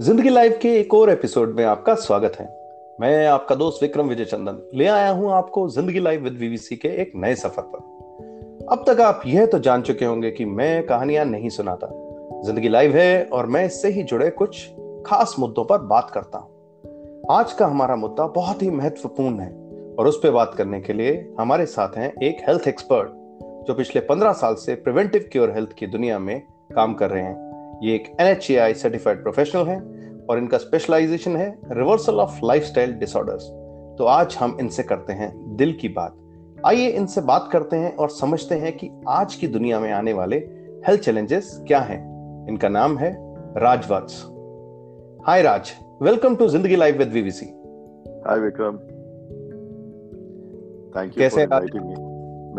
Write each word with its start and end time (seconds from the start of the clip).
ज़िंदगी 0.05 0.29
लाइव 0.29 0.59
के 0.63 0.81
एक 0.81 0.95
और 0.95 1.11
एपिसोड 1.11 1.57
में 1.57 1.65
आपका 1.65 1.95
स्वागत 1.95 2.33
है। 2.41 2.59
मैं 3.01 3.27
आपका 3.27 3.55
दोस्त 3.55 3.83
विक्रम 3.83 4.09
विजय 4.09 4.25
चंदन 4.25 4.71
ले 4.75 4.87
आया 4.87 5.11
हूँ 5.11 5.33
आपको 5.33 5.69
ज़िंदगी 5.69 6.01
लाइव 6.01 6.23
विद 6.23 6.33
वीवीसी 6.33 6.77
के 6.77 6.89
एक 6.89 7.13
नए 7.17 7.35
सफ़र 7.35 7.63
पर। 7.63 7.79
अब 8.73 8.85
तक 8.89 9.01
आप 9.01 9.23
यह 9.27 9.47
तो 9.47 9.59
जान 9.59 9.83
चुके 9.83 10.05
होंगे 10.05 10.31
कि 10.31 10.45
मैं 10.45 10.87
कहानियाँ 10.87 11.25
नहीं 11.25 11.49
सुनाता 11.49 12.00
ज़िंदगी 12.45 12.69
लाइव 12.69 12.95
है 12.97 13.25
और 13.25 13.47
मैं 13.47 13.65
इससे 13.65 13.89
ही 13.89 14.03
जुड़े 14.03 14.29
कुछ 14.31 14.57
खास 15.07 15.35
मुद्दों 15.39 15.65
पर 15.65 15.79
बात 15.79 16.11
करता 16.11 16.39
हूँ। 16.39 17.25
आज 17.31 17.53
का 17.53 17.67
हमारा 17.67 17.97
मुद्दा 17.97 18.27
बहुत 18.27 18.63
ही 18.63 18.71
महत्वपूर्ण 18.71 19.41
है 19.41 19.49
और 19.99 20.07
उस 20.07 20.17
पर 20.17 20.31
बात 20.31 20.55
करने 20.55 20.81
के 20.81 20.93
लिए 20.93 21.13
हमारे 21.41 21.67
साथ 21.67 21.97
हैं 21.99 22.13
एक 22.23 22.39
हेल्थ 22.49 22.69
एक्सपर्ट 22.69 23.67
जो 23.67 23.75
पिछले 23.75 24.01
पंद्रह 24.01 24.33
साल 24.33 24.55
से 24.55 24.75
प्रिवेंटिव 24.75 25.29
क्योर 25.33 25.51
हेल्थ 25.51 25.73
की 25.73 25.87
दुनिया 25.87 26.19
में 26.19 26.41
काम 26.75 26.95
कर 26.95 27.11
रहे 27.11 27.23
हैं। 27.23 27.79
ये 27.83 27.95
एक 27.95 28.11
एनएचएआई 28.21 28.75
सर्टिफाइड 28.75 29.23
प्रोफेशनल 29.23 29.67
है 29.67 29.79
और 30.31 30.39
इनका 30.39 30.59
स्पेशलाइजेशन 30.59 31.37
है 31.37 31.55
रिवर्सल 31.71 32.21
ऑफ़ 32.21 32.39
लाइफस्टाइल 32.45 32.93
डिसऑर्डर्स 32.93 33.51
तो 33.99 34.05
आज 34.05 34.37
हम 34.41 34.57
इनसे 34.61 34.83
करते 34.83 35.13
हैं 35.13 35.33
दिल 35.57 35.73
की 35.73 35.89
बात। 35.89 36.17
आइए 36.67 36.89
इनसे 36.89 37.21
बात 37.23 37.49
करते 37.53 37.77
हैं 37.77 37.97
और 37.97 38.11
समझते 38.11 38.55
हैं 38.55 38.77
कि 38.77 38.91
आज 39.09 39.35
की 39.35 39.47
दुनिया 39.49 39.81
में 39.81 39.93
आने 39.93 40.13
वाले 40.13 40.37
हेल्थ 40.87 41.01
चैलेंजेस 41.01 41.59
क्या 41.69 41.81
हैं। 41.81 42.09
इनका 42.51 42.69
नाम 42.69 42.99
है 42.99 43.17
Rajvats 43.57 44.25
hi 45.27 45.43
Raj 45.43 45.73
welcome 46.03 46.37
to 46.37 46.49
Zindagi 46.49 46.77
live 46.77 46.99
with 46.99 47.13
BBC 47.13 47.47
hi 48.27 48.39
Vikram 48.39 48.79
thank 50.97 51.13
you 51.13 51.21
कैसे 51.21 51.47
thank 51.47 51.75
you 51.75 51.83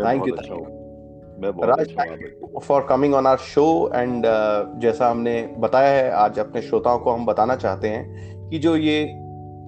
thank 0.05 0.27
you 0.27 0.35
Raj 1.63 1.95
for 2.63 2.85
coming 2.89 3.13
on 3.13 3.27
our 3.27 3.38
show 3.38 3.91
and 3.95 4.23
जैसा 4.79 5.09
हमने 5.09 5.55
बताया 5.57 5.89
है 5.89 6.11
आज 6.11 6.39
अपने 6.39 6.61
श्रोताओं 6.61 6.99
को 6.99 7.11
हम 7.11 7.25
बताना 7.25 7.55
चाहते 7.55 7.88
हैं 7.88 8.49
कि 8.49 8.59
जो 8.59 8.75
ये 8.75 9.05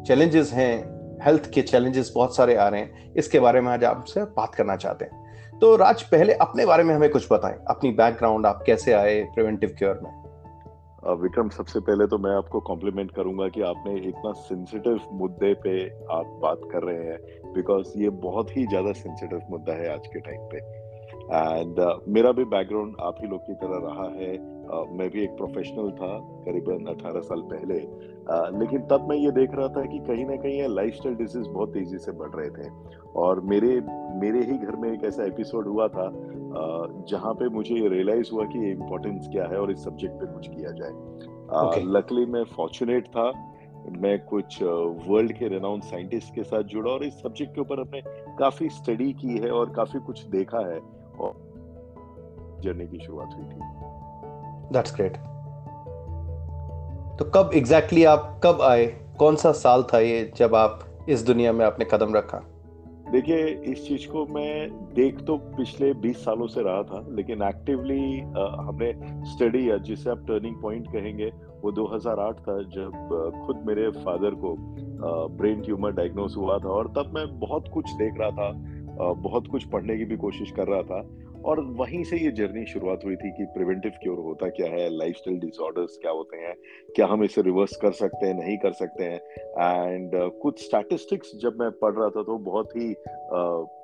चैलेंजेस 0.08 0.54
हैं 0.54 0.94
हेल्थ 1.26 1.50
के 1.54 1.62
चैलेंजेस 1.62 2.12
बहुत 2.16 2.36
सारे 2.36 2.56
आ 2.56 2.68
रहे 2.68 2.82
हैं 2.82 3.14
इसके 3.14 3.40
बारे 3.40 3.62
में 3.62 3.72
आज 3.72 3.84
आपसे 3.84 4.24
बात 4.24 4.56
करना 4.56 4.76
चाहते 4.76 5.06
हैं। 5.06 5.23
तो 5.64 5.76
राज 5.76 6.02
पहले 6.04 6.34
अपने 6.34 6.66
बारे 6.66 6.84
में 6.84 6.94
हमें 6.96 7.10
कुछ 7.10 7.28
बताएँ। 7.32 7.56
अपनी 7.70 7.92
बैकग्राउंड 7.92 8.46
आप 8.46 8.64
कैसे 8.66 8.94
आए 8.94 9.22
प्रिवेंटिव 9.24 9.76
केयर 9.80 10.00
में? 10.04 10.12
विक्रम 11.22 11.50
सबसे 11.50 11.80
पहले 11.80 12.08
तो 12.08 12.18
मैं 12.18 12.32
आपको 12.32 12.60
कॉम्प्लीमेंट 12.60 13.12
करूँगा 13.12 13.48
कि 13.48 13.62
आपने 13.62 13.94
इतना 14.00 14.32
सेंसिटिव 14.32 15.00
मुद्दे 15.12 15.54
पे 15.54 15.76
आप 16.12 16.40
बात 16.44 16.62
कर 16.72 16.84
रहे 16.84 17.06
हैं 17.06 17.54
बिकॉज़ 17.54 17.94
ये 17.98 18.10
बहुत 18.10 18.58
ही 18.58 18.66
ज़्यादा 18.68 18.92
सेंसिटिव 18.92 19.42
मुद्दा 19.50 19.74
है 19.74 19.94
आज 19.94 20.08
के 20.08 20.20
टाइम 20.20 20.42
पे। 20.54 20.58
एंड 20.58 21.80
uh, 21.80 21.96
मेरा 22.08 22.32
भी 22.32 22.46
बैकग्राउंड 22.46 22.96
आप 23.02 23.16
ही 23.22 23.28
लोग 23.28 23.42
की 23.42 23.54
तरह 23.54 23.80
रहा 23.88 24.10
है। 24.20 24.32
Uh, 24.74 24.90
मैं 24.92 25.10
भी 25.10 25.24
एक 25.24 25.30
प्रोफेशनल 25.30 25.92
था 25.92 26.20
करीबन 26.20 26.86
18 26.86 27.22
साल 27.22 27.42
पहले। 27.42 27.80
uh, 27.80 28.60
लेकिन 28.60 28.82
तब 28.82 29.08
मैं 29.10 29.18
ये 29.18 29.32
देख 29.32 29.50
रहा 29.54 29.68
था 29.68 29.86
कि 29.86 30.00
कहीं 30.00 30.26
ना 30.26 30.36
कहीं 30.36 30.62
ये 30.62 30.68
लाइफस्टाइल 30.68 31.16
डिज़ीज़ 31.16 31.48
बहुत 31.48 31.74
तेज़ी 31.74 31.98
से 31.98 32.12
बढ़ 32.12 32.30
रहे 32.30 32.50
थे। 32.50 32.72
और 33.16 33.40
मेरे 33.40 33.82
मेरे 34.20 34.40
ही 34.40 34.58
घर 34.58 34.76
में 34.76 34.94
एक 34.94 35.04
ऐसा 35.04 35.24
एपिसोड 35.24 35.68
हुआ 35.68 35.88
था 35.88 36.10
uh, 36.10 37.10
जहाँ 37.10 37.34
पे 37.34 37.50
मुझे 37.50 37.76
ये 37.76 37.90
रियलाइज़ 37.90 38.30
हुआ 38.34 38.46
कि 38.46 38.72
इम्पोर्टेंस 38.72 39.30
क्या 39.32 39.46
है 39.46 39.60
और 39.62 39.72
इस 39.72 39.84
सब्जेक्ट 39.84 40.16
पे 40.16 40.26
कुछ 40.26 40.48
किया 40.48 40.72
जाए। 40.72 40.92
Luckily 41.84 42.22
okay. 42.22 42.34
मैं 42.34 42.44
फॉर्चुनेट 42.44 43.08
था 43.08 43.50
मैं 43.98 44.26
कुछ 44.26 44.64
वर्ल्ड 45.08 45.32
के 45.32 45.48
रेनाउंड 45.48 45.84
साइंटिस्ट 45.84 46.36
के 46.36 46.44
साथ 46.44 46.64
जुड़ा 46.64 46.92
और 46.92 47.04
इस 47.04 47.14
सब्जेक्ट 47.14 47.56
के 47.56 47.62
ऊपर 47.62 47.80
हमने 47.80 48.02
काफ़ी 48.40 48.70
स्टडी 48.70 49.14
की 49.14 49.38
है 49.38 49.52
और 49.52 49.70
काफ़ी 49.70 50.00
कुछ 50.00 50.26
देखा 50.26 50.60
है। 50.60 50.80
और 51.20 51.54
जर्नी 52.64 52.88
की 52.88 53.00
शुरुआत 53.00 53.30
हुई 53.36 53.46
थी। 53.46 53.83
दैट्स 54.72 54.96
ग्रेट 54.96 55.18
तो 57.20 57.26
कब 57.26 57.52
एग्जैक्टली 57.54 58.02
exactly 58.02 58.08
आप 58.08 58.40
कब 58.44 58.62
आए? 58.62 58.86
कौन 59.20 59.36
सा 59.36 59.52
साल 59.52 59.84
था 59.84 60.00
ये 60.00 60.32
जब 60.38 60.56
आप 60.56 60.80
इस 61.10 61.22
दुनिया 61.22 61.52
में 61.54 61.66
आपने 61.66 61.86
कदम 61.92 62.14
रखा? 62.16 62.42
देखिए, 63.12 63.48
इस 63.72 63.88
चीज़ 63.88 64.08
को 64.08 64.26
मैं 64.26 64.70
देख 64.96 65.20
तो 65.22 65.38
पिछले 65.38 65.94
20 65.94 66.24
सालों 66.26 66.48
से 66.48 66.62
रहा 66.62 66.84
था, 66.84 67.06
लेकिन 67.10 67.44
एक्टिवली 67.44 68.20
हमने 68.20 68.94
स्टडी 69.26 69.70
या 69.70 69.78
जिसे 69.78 70.10
आप 70.10 70.24
टर्निंग 70.28 70.56
पॉइंट 70.62 70.88
कहेंगे, 70.88 71.32
वो 71.64 71.72
2008 71.72 72.40
था 72.40 72.58
जब 72.78 73.44
खुद 73.46 73.64
मेरे 73.68 73.90
फादर 73.90 74.36
को 74.36 74.56
ब्रेन 75.30 75.62
ट्यूमर 75.62 75.92
डायग्नोस 75.92 76.38
हुआ 76.38 76.58
था 76.58 76.70
और 76.70 76.88
तब 76.88 77.12
मैं 77.16 77.40
बहुत 77.40 77.68
कुछ 77.74 77.94
देख 77.94 78.14
रहा 78.20 78.30
था 78.30 78.52
बहुत 79.14 79.48
कुछ 79.48 79.64
पढ़ने 79.64 79.98
की 79.98 80.06
भी 80.06 80.18
कोशिश 80.18 80.52
कर 80.52 80.68
रहा 80.68 80.82
था। 80.82 81.02
और 81.46 81.60
वहीं 81.60 82.04
से 82.04 82.18
ये 82.18 82.32
जर्नी 82.32 82.66
शुरुआत 82.66 83.06
हुई 83.06 83.16
थी 83.16 83.32
कि 83.32 83.46
प्रिवेंटिव 83.46 83.92
क्योर 84.04 84.20
होता 84.20 84.50
क्या 84.50 84.68
है 84.68 84.90
लाइफस्टाइल 84.98 85.40
डिसऑर्डर्स 85.40 85.98
क्या 86.02 86.12
होते 86.12 86.38
हैं 86.38 86.56
क्या 86.96 87.06
हम 87.06 87.24
इसे 87.24 87.42
रिवर्स 87.42 87.76
कर 87.76 87.92
सकते 87.92 88.28
हैं 88.28 88.34
नहीं 88.34 88.58
कर 88.58 88.72
सकते 88.72 89.04
हैं? 89.04 89.20
एंड 89.88 90.16
uh, 90.16 90.30
कुछ 90.30 90.66
स्टैटिस्टिक्स 90.66 91.32
जब 91.36 91.60
मैं 91.60 91.72
पढ़ 91.72 91.94
रहा 91.94 92.10
था 92.10 92.24
तो 92.24 92.38
बहुत 92.38 92.70
ही 92.76 92.96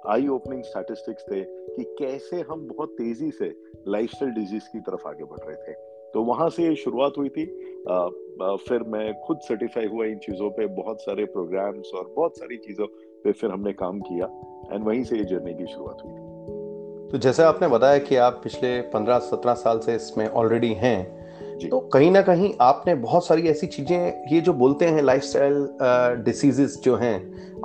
आई 0.08 0.28
ओपनिंग 0.28 0.64
स्टैटिस्टिक्स 0.64 1.24
थे 1.24 1.42
कि 1.76 1.84
कैसे 2.00 2.42
हम 2.42 2.68
बहुत 2.68 2.90
तेज़ी 2.90 3.32
से 3.32 3.56
लाइफस्टाइल 3.88 4.32
डिज़ीज़ 4.32 4.64
की 4.64 4.80
तरफ़ 4.80 5.08
आगे 5.08 5.24
बढ़ 5.24 5.48
रहे 5.48 5.56
थे। 5.56 5.74
तो 6.14 6.24
वहाँ 6.24 6.50
से 6.50 6.64
ये 6.64 6.76
शुरुआत 6.76 7.14
हुई 7.18 7.30
थी। 7.30 7.74
आ, 7.90 8.10
आ, 8.42 8.56
फिर 8.56 8.84
मैं 8.84 9.20
खुद 9.20 9.40
सर्टिफाई 9.40 9.86
हुआ 9.86 10.06
इन 10.06 10.18
चीज़ों 10.18 10.50
पे 10.50 10.66
बहुत 10.66 11.02
सारे 11.02 11.26
प्रोग्राम्स 11.26 11.92
और 11.96 12.14
बहुत 12.16 12.38
सारी 12.38 12.58
चीज़ों 12.58 12.88
पे 13.24 13.32
फिर 13.32 13.52
हमने 13.52 13.74
काम 13.74 14.00
किया। 14.02 14.26
एंड 14.74 14.84
वहीं 14.84 15.04
से 15.04 15.18
ये 15.18 15.24
जर्नी 15.24 15.54
की 15.54 15.66
शुरुआत 15.66 15.98
हुई 16.06 16.39
तो 17.12 17.18
जैसे 17.18 17.44
आपने 17.44 17.68
बताया 17.68 17.98
कि 17.98 18.16
आप 18.16 18.40
पिछले 18.44 18.70
15-17 18.92 19.56
साल 19.56 19.80
से 19.80 19.96
इसमें 19.96 20.28
ऑलरेडी 20.28 20.74
हैं 20.74 21.20
तो 21.70 21.80
कहीं 21.80 22.12
ना 22.12 22.22
कहीं 22.22 22.54
आपने 22.62 22.96
बहुत 22.96 23.26
सारी 23.26 23.48
ऐसी 23.48 23.68
चीज़ें 23.68 24.26
ये 24.32 24.42
जो 24.42 24.54
बोलते 24.54 24.86
हैं 24.86 25.02
लाइफस्टाइल 25.02 25.68
डिसीजेस 26.24 26.80
जो 26.84 26.96
हैं 26.96 27.16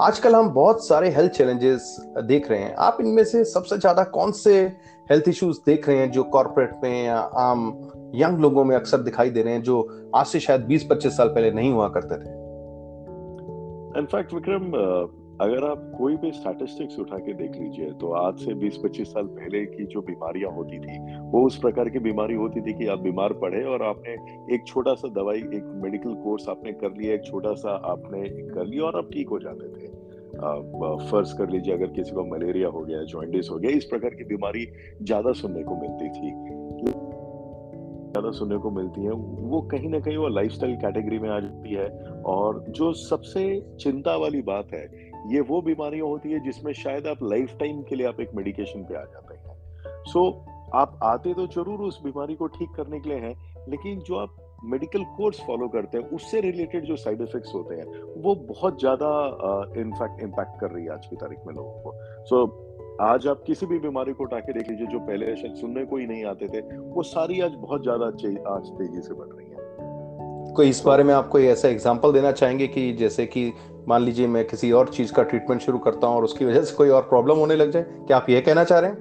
आजकल 0.01 0.35
हम 0.35 0.49
बहुत 0.51 0.87
सारे 0.87 1.11
हेल्थ 1.11 1.33
चैलेंजेस 1.33 1.97
देख 2.25 2.51
रहे 2.51 2.59
हैं। 2.59 2.75
आप 2.75 2.97
इनमें 3.01 3.25
से 3.25 3.45
सबसे 3.45 3.79
ज़्यादा 3.79 4.05
कौन 4.05 4.33
से 4.33 4.61
हेल्थ 5.11 5.29
इश्यूज़ 5.29 5.59
देख 5.67 5.89
रहे 5.89 5.97
हैं 5.97 6.11
जो 6.11 6.23
कॉरपोरेट 6.23 6.81
में 6.83 7.05
या 7.05 7.19
आम 7.19 7.69
यंग 8.15 8.39
लोगों 8.39 8.65
में 8.65 8.77
अक्सर 8.77 8.99
दिखाई 8.99 9.31
दे 9.31 9.43
रहे 9.43 9.53
हैं 9.53 9.63
जो 9.63 10.11
आज 10.17 10.27
से 10.27 10.41
शायद 10.41 10.67
20-25 10.69 11.17
साल 11.17 11.29
पहले 11.29 11.51
नहीं 11.51 11.73
हुआ 11.73 11.89
करते 11.89 12.15
थे? 12.15 12.33
इनफैक्ट 14.01 14.35
विक्रम 14.35 14.71
अगर 15.41 15.65
आप 15.65 15.81
कोई 15.99 16.17
भी 16.17 16.31
स्टैटिस्टिक्स 16.33 16.99
उठा 16.99 17.17
के 17.19 17.33
देख 17.35 17.53
लीजिए 17.53 17.91
तो 18.01 18.11
आज 18.15 18.39
से 18.39 18.55
20-25 18.55 19.09
साल 19.13 19.27
पहले 19.29 19.65
की 19.67 19.85
जो 19.85 20.01
बीमारियाँ 20.03 20.51
होती 20.51 20.79
थी, 20.79 20.99
वो 21.23 21.45
उस 21.47 21.57
प्रकार 21.59 21.89
की 21.89 21.99
बीमारी 21.99 22.35
होती 22.35 22.61
थी 22.61 22.73
कि 22.79 22.87
आप 22.87 22.99
बीमार 22.99 23.33
पड़े 23.43 23.63
और 23.65 23.83
आपने 23.83 24.13
एक 24.55 24.67
छोटा 24.67 24.95
सा 24.95 25.09
दवाई, 25.15 25.39
एक 25.39 25.65
मेडिकल 25.85 26.15
कोर्स 26.25 26.49
आपने 26.49 26.73
कर 26.73 26.93
लिया, 26.99 27.15
एक 27.15 27.25
छोटा 27.27 27.55
सा 27.55 27.75
आपने 27.93 28.29
कर 28.51 28.67
लिया 28.67 28.85
और 28.85 28.97
आप 28.97 29.11
ठीक 29.13 29.29
हो 29.29 29.39
जाते 29.39 29.69
थे। 29.69 29.93
फ़र्ज़ 31.11 31.35
कर 31.39 31.51
लीजिए 31.51 31.75
अगर 31.75 31.87
किसी 31.87 32.13
को 32.13 32.25
मलेरिया 32.27 32.69
हो 32.69 32.81
गया 32.81 33.03
जॉइंटिस 33.05 33.51
हो 33.51 33.59
गया, 33.59 33.71
इस 33.71 33.85
प्रकार 33.85 34.15
की 34.15 34.25
बीमारी 34.25 34.67
ज़्यादा 35.03 35.33
सुनने 35.33 35.63
को 35.63 35.77
मिलती 35.81 36.09
थी। 36.11 36.31
ज़्यादा 38.15 38.31
सुनने 38.31 38.57
को 38.57 38.71
मिलती 38.71 39.05
है, 39.05 39.11
वो 39.11 39.61
कहीं 39.71 39.89
ना 39.89 39.99
कहीं 40.01 40.17
वो 40.17 40.29
लाइफस्टाइल 40.29 40.77
कैटेगरी 40.77 41.19
में 41.19 41.29
आ 41.31 41.39
जाती 41.41 41.75
है 41.75 41.89
और 42.27 42.65
जो 42.71 42.93
सबसे 42.93 43.43
चिंता 43.81 44.17
वाली 44.17 44.43
बात 44.43 44.73
है 44.75 44.87
ये 45.27 45.41
वो 45.43 45.61
बीमारियाँ 45.63 46.07
होती 46.07 46.33
है 46.33 46.39
जिसमें 46.41 46.73
शायद 46.75 47.07
आप 47.07 47.23
लाइफ 47.23 47.57
टाइम 47.61 47.83
के 47.83 47.97
लिए 47.97 48.07
आप 48.07 48.21
एक 48.21 48.35
मेडिकेशन 48.35 48.85
पे 48.85 48.95
आ 48.95 49.03
जाते 49.03 49.35
हैं। 49.35 49.43
सो 50.05 50.21
so, 50.21 50.53
आप 50.75 50.99
आते 51.03 51.35
तो 51.35 51.47
ज़रूर 51.49 51.81
उस 51.81 52.01
बीमारी 52.05 52.35
को 52.35 52.47
ठीक 52.49 52.71
करने 52.77 53.01
के 53.01 53.09
लिए 53.09 53.19
हैं 53.19 53.35
लेकिन 53.69 53.99
जो 54.01 54.17
आप 54.17 54.37
मेडिकल 54.65 55.03
कोर्स 55.17 55.41
फॉलो 55.47 55.69
करते 55.69 55.99
हैं 55.99 56.09
उससे 56.11 56.41
रिलेटेड 56.41 56.85
जो 56.85 56.97
साइड 56.97 57.21
इफेक्ट्स 57.21 57.55
होते 57.55 57.75
हैं 57.75 57.87
वो 58.23 58.35
बहुत 58.49 58.79
ज़्यादा 58.81 59.09
इनफैक्ट 59.81 60.23
इम्पैक्ट 60.23 60.61
कर 60.61 60.71
रही 60.71 60.85
है 60.85 60.91
आज 60.91 61.07
की 61.07 61.17
तारीख 61.17 61.47
में 61.47 61.55
लोगों 61.55 61.81
को। 61.83 61.93
सो 62.25 62.37
so, 62.37 62.51
आज 63.03 63.27
आप 63.27 63.43
किसी 63.47 63.67
भी 63.67 63.79
बीमारी 63.79 64.13
को 64.13 64.25
उठा 64.25 64.39
के 64.41 64.53
देख 64.53 64.69
लीजिए 64.69 64.87
जो 64.87 64.99
पहले 65.07 65.35
सुनने 65.37 65.85
को 65.85 65.97
ही 65.97 66.07
नहीं 66.07 66.25
आते 66.25 66.49
थे 66.49 66.61
वो 66.79 67.03
सारी 67.05 67.41
आज 67.41 67.55
बहुत 67.59 67.83
ज़्यादा 67.83 68.07
आज 68.07 68.69
तेज़ी 68.73 69.03
से 69.03 69.15
बढ़ 69.15 69.29
रही 69.29 69.44
है। 69.44 69.44
कोई 70.55 70.69
इस 70.69 70.83
बारे 70.87 71.05
में 71.05 71.15
आप 71.15 71.29
कोई 71.29 71.47
ऐसा 71.47 71.69
एग्ज़ाम्पल 71.69 72.13
देना 72.13 72.33
चाहेंगे 72.33 72.67
कि 72.69 72.93
जैसे 72.93 73.27
कि 73.27 73.53
मान 73.89 74.03
लीजिए 74.03 74.27
मैं 74.27 74.45
किसी 74.45 74.71
और 74.73 74.89
चीज़ 74.89 75.13
का 75.13 75.23
ट्रीटमेंट 75.23 75.61
शुरू 75.63 75.79
करता 75.79 76.07
हूँ 76.07 76.17
और 76.17 76.25
उसकी 76.25 76.45
वजह 76.45 76.63
से 76.63 76.75
कोई 76.77 76.89
और 76.89 77.03
प्रॉब्लम 77.09 77.39
होने 77.39 77.57
लग 77.57 77.71
जाए, 77.71 77.83
क्या 77.83 78.17
आप 78.17 78.31
ये 78.31 78.41
कहना 78.41 78.65
चाह 78.65 78.79
रहे 78.79 78.91
हैं? 78.91 78.99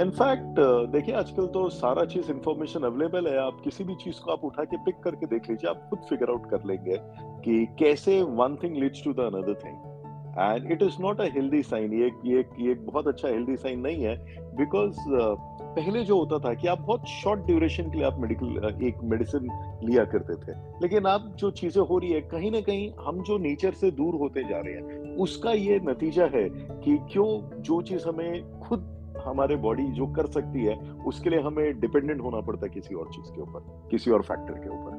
इनफैक्ट 0.00 0.58
देखिए, 0.92 1.14
आजकल 1.14 1.46
तो 1.52 1.68
सारा 1.70 2.04
चीज़ 2.06 2.30
इंफॉर्मेशन 2.30 2.82
अवेलेबल 2.84 3.26
है। 3.26 3.38
आप 3.40 3.60
किसी 3.64 3.84
भी 3.84 3.94
चीज़ 3.94 4.20
को 4.24 4.32
आप 4.32 4.44
उठा 4.44 4.64
के 4.64 4.76
पिक 4.84 5.00
करके 5.04 5.26
देख 5.26 5.48
लीजिए, 5.50 5.70
आप 5.70 5.86
खुद 5.90 5.98
फिगर 6.08 6.30
आउट 6.30 6.50
कर 6.50 6.66
लेंगे 6.66 6.98
कि 7.44 7.64
कैसे 7.78 8.20
one 8.22 8.56
thing 8.62 8.76
leads 8.76 9.04
to 9.04 9.12
the 9.12 9.32
another 9.32 9.54
thing 9.64 9.76
and 10.38 10.70
it 10.72 10.82
is 10.82 11.00
not 11.02 11.20
a 11.20 11.24
healthy 11.34 11.62
sign 11.62 11.92
ये 11.94 12.10
ये 12.26 12.44
ये 12.60 12.74
बहुत 12.82 13.08
अच्छा 13.08 13.28
हेल्दी 13.28 13.56
साइन 13.56 13.80
नहीं 13.80 14.02
है 14.02 14.16
बिकॉज़ 14.56 14.98
पहले 15.76 16.02
जो 16.04 16.18
होता 16.18 16.38
था 16.38 16.52
कि 16.54 16.68
आप 16.68 16.80
बहुत 16.80 17.08
शॉर्ट 17.08 17.40
ड्यूरेशन 17.40 17.90
के 17.90 17.98
लिए 17.98 18.06
आप 18.06 18.18
मेडिकल 18.18 18.78
एक 18.82 18.98
मेडिसिन 19.04 19.48
लिया 19.84 20.04
करते 20.04 20.34
थे। 20.34 20.56
लेकिन 20.82 21.06
आप 21.06 21.32
जो 21.38 21.50
चीज़ें 21.50 21.82
हो 21.82 21.98
रही 21.98 22.12
है, 22.12 22.20
कहीं 22.20 22.50
ना 22.50 22.60
कहीं 22.60 22.90
हम 23.00 23.22
जो 23.22 23.38
नेचर 23.38 23.72
से 23.72 23.90
दूर 23.90 24.14
होते 24.14 24.42
जा 24.42 24.60
रहे 24.60 24.74
हैं, 24.74 25.16
उसका 25.16 25.52
ये 25.52 25.80
नतीजा 25.84 26.24
है 26.34 26.48
कि 26.84 26.98
क्यों 27.12 27.62
जो 27.62 27.80
चीज़ 27.82 28.08
हमें 28.08 28.60
खुद 28.60 28.92
हमारे 29.26 29.56
बॉडी 29.56 29.86
जो 29.92 30.06
कर 30.06 30.26
सकती 30.26 30.64
है, 30.64 30.76
उसके 31.06 31.30
लिए 31.30 31.40
हमें 31.40 31.80
डिपेंडेंट 31.80 32.20
होना 32.20 32.40
पड़ता 32.40 32.66
है 32.66 32.72
किसी 32.72 32.94
और 32.94 33.08
चीज़ 33.08 33.30
के 33.32 33.42
ऊपर, 33.42 33.88
किसी 33.90 34.10
और 34.10 34.22
फैक्टर 34.22 34.54
के 34.54 34.68
ऊपर। 34.68 34.95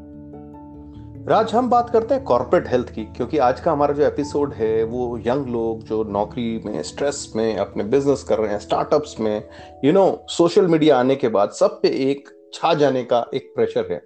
राज, 1.29 1.53
हम 1.53 1.69
बात 1.69 1.89
करते 1.89 2.13
हैं 2.13 2.23
कॉर्पोरेट 2.23 2.67
हेल्थ 2.67 2.89
की, 2.89 3.03
क्योंकि 3.05 3.37
आज 3.37 3.59
का 3.59 3.71
हमारा 3.71 3.93
जो 3.93 4.03
एपिसोड 4.03 4.53
है, 4.53 4.83
वो 4.83 5.17
यंग 5.17 5.47
लोग 5.47 5.81
जो 5.83 6.03
नौकरी 6.03 6.61
में 6.65 6.83
स्ट्रेस 6.83 7.33
में, 7.35 7.57
अपने 7.57 7.83
बिज़नेस 7.83 8.23
कर 8.23 8.37
रहे 8.37 8.51
हैं 8.51 8.59
स्टार्टअप्स 8.59 9.19
में 9.19 9.43
यू 9.85 9.91
नो 9.91 10.05
सोशल 10.27 10.67
मीडिया 10.67 10.99
आने 10.99 11.15
के 11.15 11.27
बाद 11.27 11.49
सब 11.49 11.81
पे 11.81 11.89
एक 12.11 12.29
छा 12.53 12.73
जाने 12.73 13.03
का 13.03 13.25
एक 13.33 13.51
प्रेशर 13.55 13.91
है। 13.91 13.97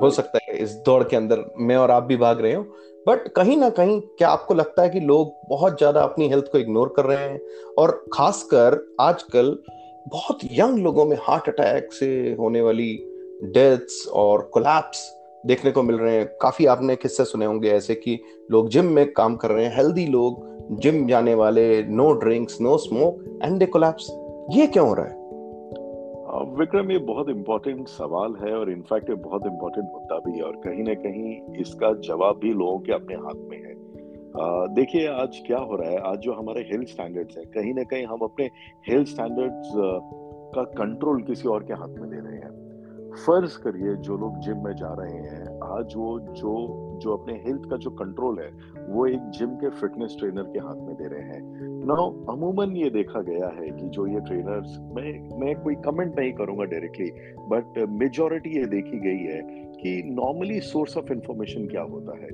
हो 0.00 0.10
सकता 0.10 0.38
है 0.42 0.58
इस 0.58 0.72
दौड़ 0.86 1.02
के 1.04 1.16
अंदर 1.16 1.44
मैं 1.58 1.76
और 1.76 1.90
आप 1.90 2.02
भी 2.02 2.16
भाग 2.16 2.40
रहे 2.40 2.54
हो 2.54 2.62
बट 3.06 3.28
कहीं 3.28 3.56
ना 3.56 3.70
कहीं 3.70 4.00
क्या 4.00 4.28
आपको 4.28 4.54
लगता 4.54 4.82
है 4.82 4.88
कि 4.88 5.00
लोग 5.00 5.32
बहुत 5.48 5.78
ज़्यादा 5.78 6.00
अपनी 6.00 6.28
हेल्थ 6.28 6.52
को 6.52 6.58
इग्नोर 6.58 6.92
कर 6.96 7.04
रहे 7.04 7.24
हैं? 7.24 7.40
और 7.78 8.04
खासकर 8.12 8.78
आजकल 9.00 9.56
बहुत 10.08 10.38
यंग 10.52 10.78
लोगों 10.78 11.04
में 11.04 11.16
हार्ट 11.22 11.48
अटैक 11.48 11.92
से 11.92 12.36
होने 12.40 12.60
वाली 12.60 12.92
डेथ्स 13.44 14.06
और 14.08 14.50
कोलैप्स 14.54 15.19
देखने 15.46 15.70
को 15.70 15.82
मिल 15.82 15.96
रहे 15.96 16.16
हैं। 16.16 16.26
काफ़ी 16.42 16.66
आपने 16.66 16.96
किस्से 16.96 17.24
सुने 17.24 17.44
होंगे 17.44 17.70
ऐसे 17.70 17.94
कि 17.94 18.18
लोग 18.50 18.68
जिम 18.68 18.86
में 18.86 19.12
काम 19.12 19.36
कर 19.36 19.50
रहे 19.50 19.64
हैं 19.64 19.76
हेल्दी 19.76 20.06
लोग, 20.06 20.48
जिम 20.80 21.06
जाने 21.06 21.34
वाले 21.34 21.82
no 21.82 22.12
drinks 22.14 22.60
no 22.60 22.76
smoke 22.78 23.40
and 23.44 23.58
they 23.58 23.66
collapse 23.66 24.10
ये 24.50 24.66
क्यों 24.66 24.88
हो 24.88 24.94
रहा 24.94 25.06
है? 25.06 25.18
विक्रम, 26.58 26.90
ये 26.90 26.98
बहुत 26.98 27.28
इम्पोर्टेंट 27.28 27.88
सवाल 27.88 28.34
है 28.42 28.52
और 28.54 28.70
इनफैक्ट 28.70 29.08
ये 29.10 29.16
बहुत 29.16 29.46
इंपॉर्टेंट 29.46 29.88
मुद्दा 29.92 30.18
भी 30.18 30.36
है 30.38 30.44
और 30.44 30.56
कहीं 30.56 30.82
ना 30.84 30.94
कहीं 30.94 31.56
इसका 31.60 31.92
जवाब 32.00 32.38
भी 32.38 32.52
लोगों 32.52 32.78
के 32.78 32.92
अपने 32.92 33.14
हाथ 33.16 33.48
में 33.50 33.56
है। 33.58 33.74
देखिए, 34.74 35.06
आज 35.06 35.40
क्या 35.46 35.58
हो 35.58 35.76
रहा 35.76 35.90
है? 35.90 35.98
आज 36.10 36.18
जो 36.18 36.32
हमारे 36.32 36.60
हेल्थ 36.62 36.88
स्टैंडर्ड्स 36.88 37.36
है, 37.38 37.44
कहीं 37.46 37.74
ना 37.74 37.82
कहीं 37.82 38.04
हम 38.06 38.20
अपने 38.22 38.44
हेल्थ 38.88 39.08
स्टैंडर्ड्स 39.08 39.72
का 40.54 40.62
कंट्रोल 40.76 41.22
किसी 41.22 41.48
और 41.48 41.64
के 41.64 41.74
हाथ 41.74 41.88
में 41.90 42.08
दे 42.10 42.16
रहे 42.16 42.36
हैं। 42.36 42.39
फ़र्ज़ 43.10 43.56
करिए 43.58 43.94
जो 44.06 44.16
लोग 44.16 44.38
जिम 44.40 44.64
में 44.64 44.72
जा 44.76 44.92
रहे 44.98 45.20
हैं 45.20 45.44
आज 45.70 45.94
वो 45.96 46.08
जो 46.32 46.52
जो 47.02 47.16
अपने 47.16 47.34
हेल्थ 47.46 47.68
का 47.70 47.76
जो 47.76 47.90
कंट्रोल 47.90 48.38
है 48.40 48.50
वो 48.88 49.06
एक 49.06 49.30
जिम 49.30 49.54
के 49.56 49.70
फिटनेस 49.70 50.16
ट्रेनर 50.18 50.42
के 50.52 50.58
हाथ 50.58 50.82
में 50.86 50.94
दे 50.96 51.08
रहे 51.08 51.22
हैं 51.22 51.40
नाउ 51.86 52.10
अमूमन 52.32 52.76
ये 52.76 52.90
देखा 52.90 53.20
गया 53.20 53.48
है 53.58 53.70
कि 53.70 53.88
जो 53.88 54.06
ये 54.06 54.20
ट्रेनर्स 54.20 54.76
मैं 54.96 55.12
मैं 55.40 55.54
कोई 55.62 55.74
कमेंट 55.86 56.18
नहीं 56.18 56.32
करूँगा 56.32 56.64
डायरेक्टली 56.64 57.10
बट 57.48 57.78
मेजोरिटी 58.02 58.56
ये 58.58 58.66
देखी 58.76 58.98
गई 58.98 59.24
है 59.24 59.40
कि 59.74 60.02
नॉर्मली 60.12 60.60
सोर्स 60.68 60.96
ऑफ़ 60.98 61.12
इंफॉर्मेशन 61.12 61.66
क्या 61.66 61.82
होता 61.90 62.18
है 62.18 62.30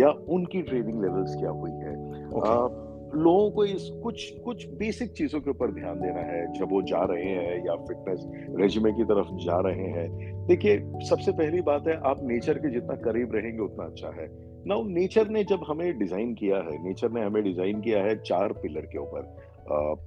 या 0.00 0.10
उनकी 0.30 0.62
ट्रेनिंग 0.62 1.02
लेवल्स 1.02 1.36
क्या 1.36 1.50
हुई 1.50 1.70
है 1.70 1.94
okay. 2.32 2.83
लोगों 3.16 3.50
को 3.50 3.64
इस 3.64 3.88
कुछ 4.02 4.28
कुछ 4.44 4.66
बेसिक 4.74 5.12
चीज़ों 5.12 5.40
के 5.40 5.50
ऊपर 5.50 5.72
ध्यान 5.72 6.00
देना 6.00 6.20
है, 6.22 6.46
जब 6.52 6.72
वो 6.72 6.80
जा 6.82 7.02
रहे 7.04 7.24
हैं 7.24 7.56
या 7.66 7.74
फिटनेस 7.84 8.24
रेजिमे 8.60 8.92
की 8.92 9.04
तरफ़ 9.04 9.34
जा 9.44 9.60
रहे 9.60 9.88
हैं। 9.90 10.46
देखिए, 10.46 10.78
सबसे 11.08 11.32
पहली 11.32 11.60
बात 11.62 11.88
है, 11.88 11.96
आप 12.02 12.20
नेचर 12.22 12.58
के 12.58 12.70
जितना 12.70 12.94
करीब 13.02 13.34
रहेंगे, 13.34 13.62
उतना 13.62 13.84
अच्छा 13.84 14.12
है। 14.20 14.28
ना 14.66 14.80
नेचर 14.88 15.28
ने 15.28 15.44
जब 15.44 15.64
हमें 15.68 15.98
डिज़ाइन 15.98 16.34
किया 16.34 16.56
है 16.58 16.82
नेचर 16.84 17.10
ने 17.10 17.24
हमें 17.24 17.42
डिज़ाइन 17.44 17.80
किया 17.80 18.02
है 18.04 18.16
चार 18.22 18.52
पिलर 18.52 18.86
के 18.86 18.98
ऊपर। 18.98 19.34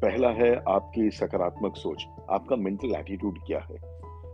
पहला 0.01 0.29
है 0.31 0.55
आपकी 0.69 1.09
सकारात्मक 1.11 1.75
सोच, 1.75 2.05
आपका 2.29 2.55
मेंटल 2.55 2.95
एटीट्यूड 2.95 3.37
क्या 3.47 3.59
है। 3.61 3.77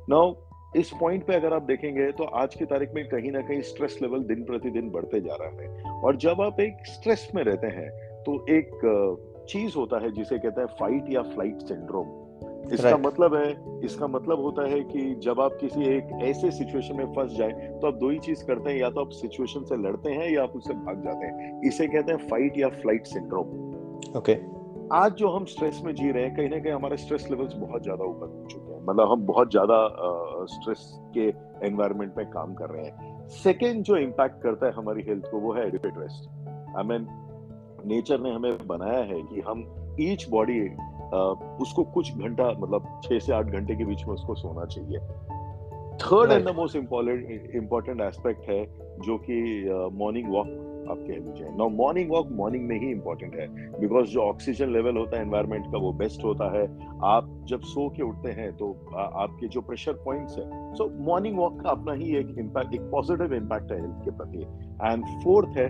नाउ 0.10 0.34
इस 0.78 0.92
पॉइंट 1.00 1.26
पे 1.26 1.34
अगर 1.36 1.54
आप 1.54 1.62
देखेंगे 1.62 2.12
तो 2.12 2.24
आज 2.36 2.56
की 2.56 2.66
तारीख 2.66 2.94
में 2.96 3.08
कहीं 3.10 3.32
ना 3.32 3.42
कहीं 3.42 3.62
स्ट्रेस 3.62 3.98
लेवल 4.02 4.24
दिन 4.24 4.44
प्रतिदिन 4.44 4.90
बढ़ते 4.90 5.20
जा 5.22 5.36
रहा 5.42 5.62
है। 5.62 5.92
और 6.02 6.16
जब 6.18 6.42
आप 6.42 6.60
एक 6.60 6.86
स्ट्रेस 6.88 7.28
में 7.36 7.44
रहते 7.44 7.68
हैं 7.68 7.90
तो 8.26 8.44
एक 8.50 8.70
चीज़ 9.50 9.78
होता 9.78 10.00
है 10.00 10.12
जिसे 10.12 10.38
कहते 10.38 10.62
हैं 10.62 10.68
फाइट 10.80 11.10
या 11.10 11.22
फ़्लाइट 11.24 11.62
सिंड्रोम 11.62 12.20
इसका 12.64 12.90
right. 12.90 13.06
मतलब 13.06 13.34
है 13.36 13.82
इसका 13.86 14.08
मतलब 14.08 14.42
होता 14.42 14.68
है 14.70 14.80
कि 14.84 15.02
जब 15.24 15.40
आप 15.40 15.58
किसी 15.62 15.86
एक 15.88 16.12
ऐसे 16.24 16.52
सिचुएशन 16.52 16.98
में 16.98 17.06
फंस 17.14 17.32
जाए 17.38 17.52
तो 17.82 17.88
आप 17.88 17.94
दो 17.94 18.10
ही 18.10 18.20
चीज़ 18.20 18.44
करते 18.46 18.70
हैं 18.70 18.78
या 18.78 18.90
तो 18.90 19.02
आप 19.02 19.10
सिचुएशन 19.14 19.64
से 19.64 19.78
लड़ते 19.78 20.12
हैं 20.12 20.30
या 20.30 20.44
आप 20.44 20.54
उससे 20.56 20.74
भाग 20.76 21.04
जाते 21.04 21.26
हैं। 21.26 21.62
इसे 21.68 21.88
कहते 21.88 22.12
हैं 22.12 22.28
फाइट 22.30 22.58
या 22.58 22.70
फ़्लाइट 22.72 23.08
सिंड्रोम 23.08 24.18
ओके 24.18 24.38
आज 24.94 25.14
जो 25.14 25.30
हम 25.30 25.46
स्ट्रेस 25.46 25.82
में 25.86 25.94
जी 25.96 26.12
रहे 26.12 26.24
हैं 26.24 26.36
कहीं 26.36 26.50
ना 26.50 26.60
कहीं 26.60 26.74
हमारे 26.74 26.98
स्ट्रेस 26.98 27.28
लेवल्स 27.32 27.54
बहुत 27.56 27.84
ज़्यादा 27.84 28.06
ऊपर 28.06 28.28
हो 28.28 28.46
चुके 28.52 28.74
हैं। 28.74 28.82
मतलब 28.82 29.12
हम 29.12 29.26
बहुत 29.26 29.52
ज़्यादा 29.52 29.78
स्ट्रेस 30.50 30.88
के 31.18 31.28
एनवायरमेंट 31.68 32.18
में 32.18 32.26
काम 32.30 32.54
कर 32.54 32.70
रहे 32.70 32.86
हैं। 32.86 33.28
सेकेंड 33.38 33.84
जो 33.84 33.98
इम्पैक्ट 33.98 34.42
करता 34.44 34.66
है 34.66 34.72
हमारी 34.72 35.04
हेल्थ 35.08 35.30
को 35.32 35.40
वो 35.40 35.54
है 35.54 35.68
adequate 35.68 35.98
rest 35.98 36.30
I 36.78 36.84
mean 36.84 37.08
nature 37.86 38.20
ने 38.20 38.32
हमें 38.32 38.68
बनाया 38.68 39.04
है 39.04 39.22
कि 39.22 39.42
हम 39.42 39.66
ईच 40.00 40.30
बॉडी 40.30 40.60
उसको 41.62 41.84
कुछ 41.84 42.18
घंटा 42.18 42.50
मतलब 42.50 43.02
छह 43.04 43.20
से 43.20 43.34
आठ 43.34 43.46
घंटे 43.46 43.76
के 43.76 43.86
बीच 43.86 44.06
में 44.06 44.14
उसको 44.14 44.36
सोना 44.36 44.66
चाहिए। 44.66 45.00
Third 45.98 46.32
and 46.32 46.50
the 46.50 46.56
most 46.56 46.76
important 46.76 47.56
important 47.56 48.02
aspect 48.02 48.50
है 48.50 48.66
जो 49.00 49.18
कि 49.18 49.66
मॉर्निंग 49.94 50.32
वॉक 50.34 50.48
आप 50.90 50.98
कह 51.00 51.14
लीजिए 51.16 51.50
नाउ 51.58 51.70
मॉर्निंग 51.70 52.10
वॉक 52.12 52.30
मॉर्निंग 52.32 52.68
में 52.68 52.80
ही 52.80 52.90
इंपॉर्टेंट 52.92 53.36
है। 53.36 53.48
बिकॉज़ 53.80 54.08
जो 54.08 54.22
ऑक्सीजन 54.22 54.70
लेवल 54.74 54.98
होता 54.98 55.18
है 55.18 55.24
एनवायरमेंट 55.24 55.66
का 55.66 55.78
वो 55.78 55.92
बेस्ट 55.94 56.24
होता 56.24 56.50
है। 56.58 56.64
आप 57.06 57.30
जब 57.50 57.62
सो 57.64 57.88
के 57.90 58.04
उठते 58.04 58.32
हैं 58.32 58.52
तो 58.58 58.72
आ, 58.96 59.02
आपके 59.02 59.48
जो 59.48 59.62
प्रेशर 59.62 59.94
पॉइंट्स 60.06 60.38
है 60.38 60.46
सो 60.76 60.90
मॉर्निंग 61.06 61.38
वॉक 61.38 61.62
का 61.62 61.70
अपना 61.70 61.94
ही 61.94 62.16
एक 62.18 62.36
इम्पैक्ट 62.40 62.74
एक 62.76 62.82
पॉजिटिव 62.92 63.34
इम्पैक्ट 63.34 63.72
है 63.72 63.80
हेल्थ 63.82 64.04
के 64.06 64.12
प्रति। 64.12 64.42
एंड 64.84 65.06
फोर्थ 65.24 65.58
है 65.58 65.70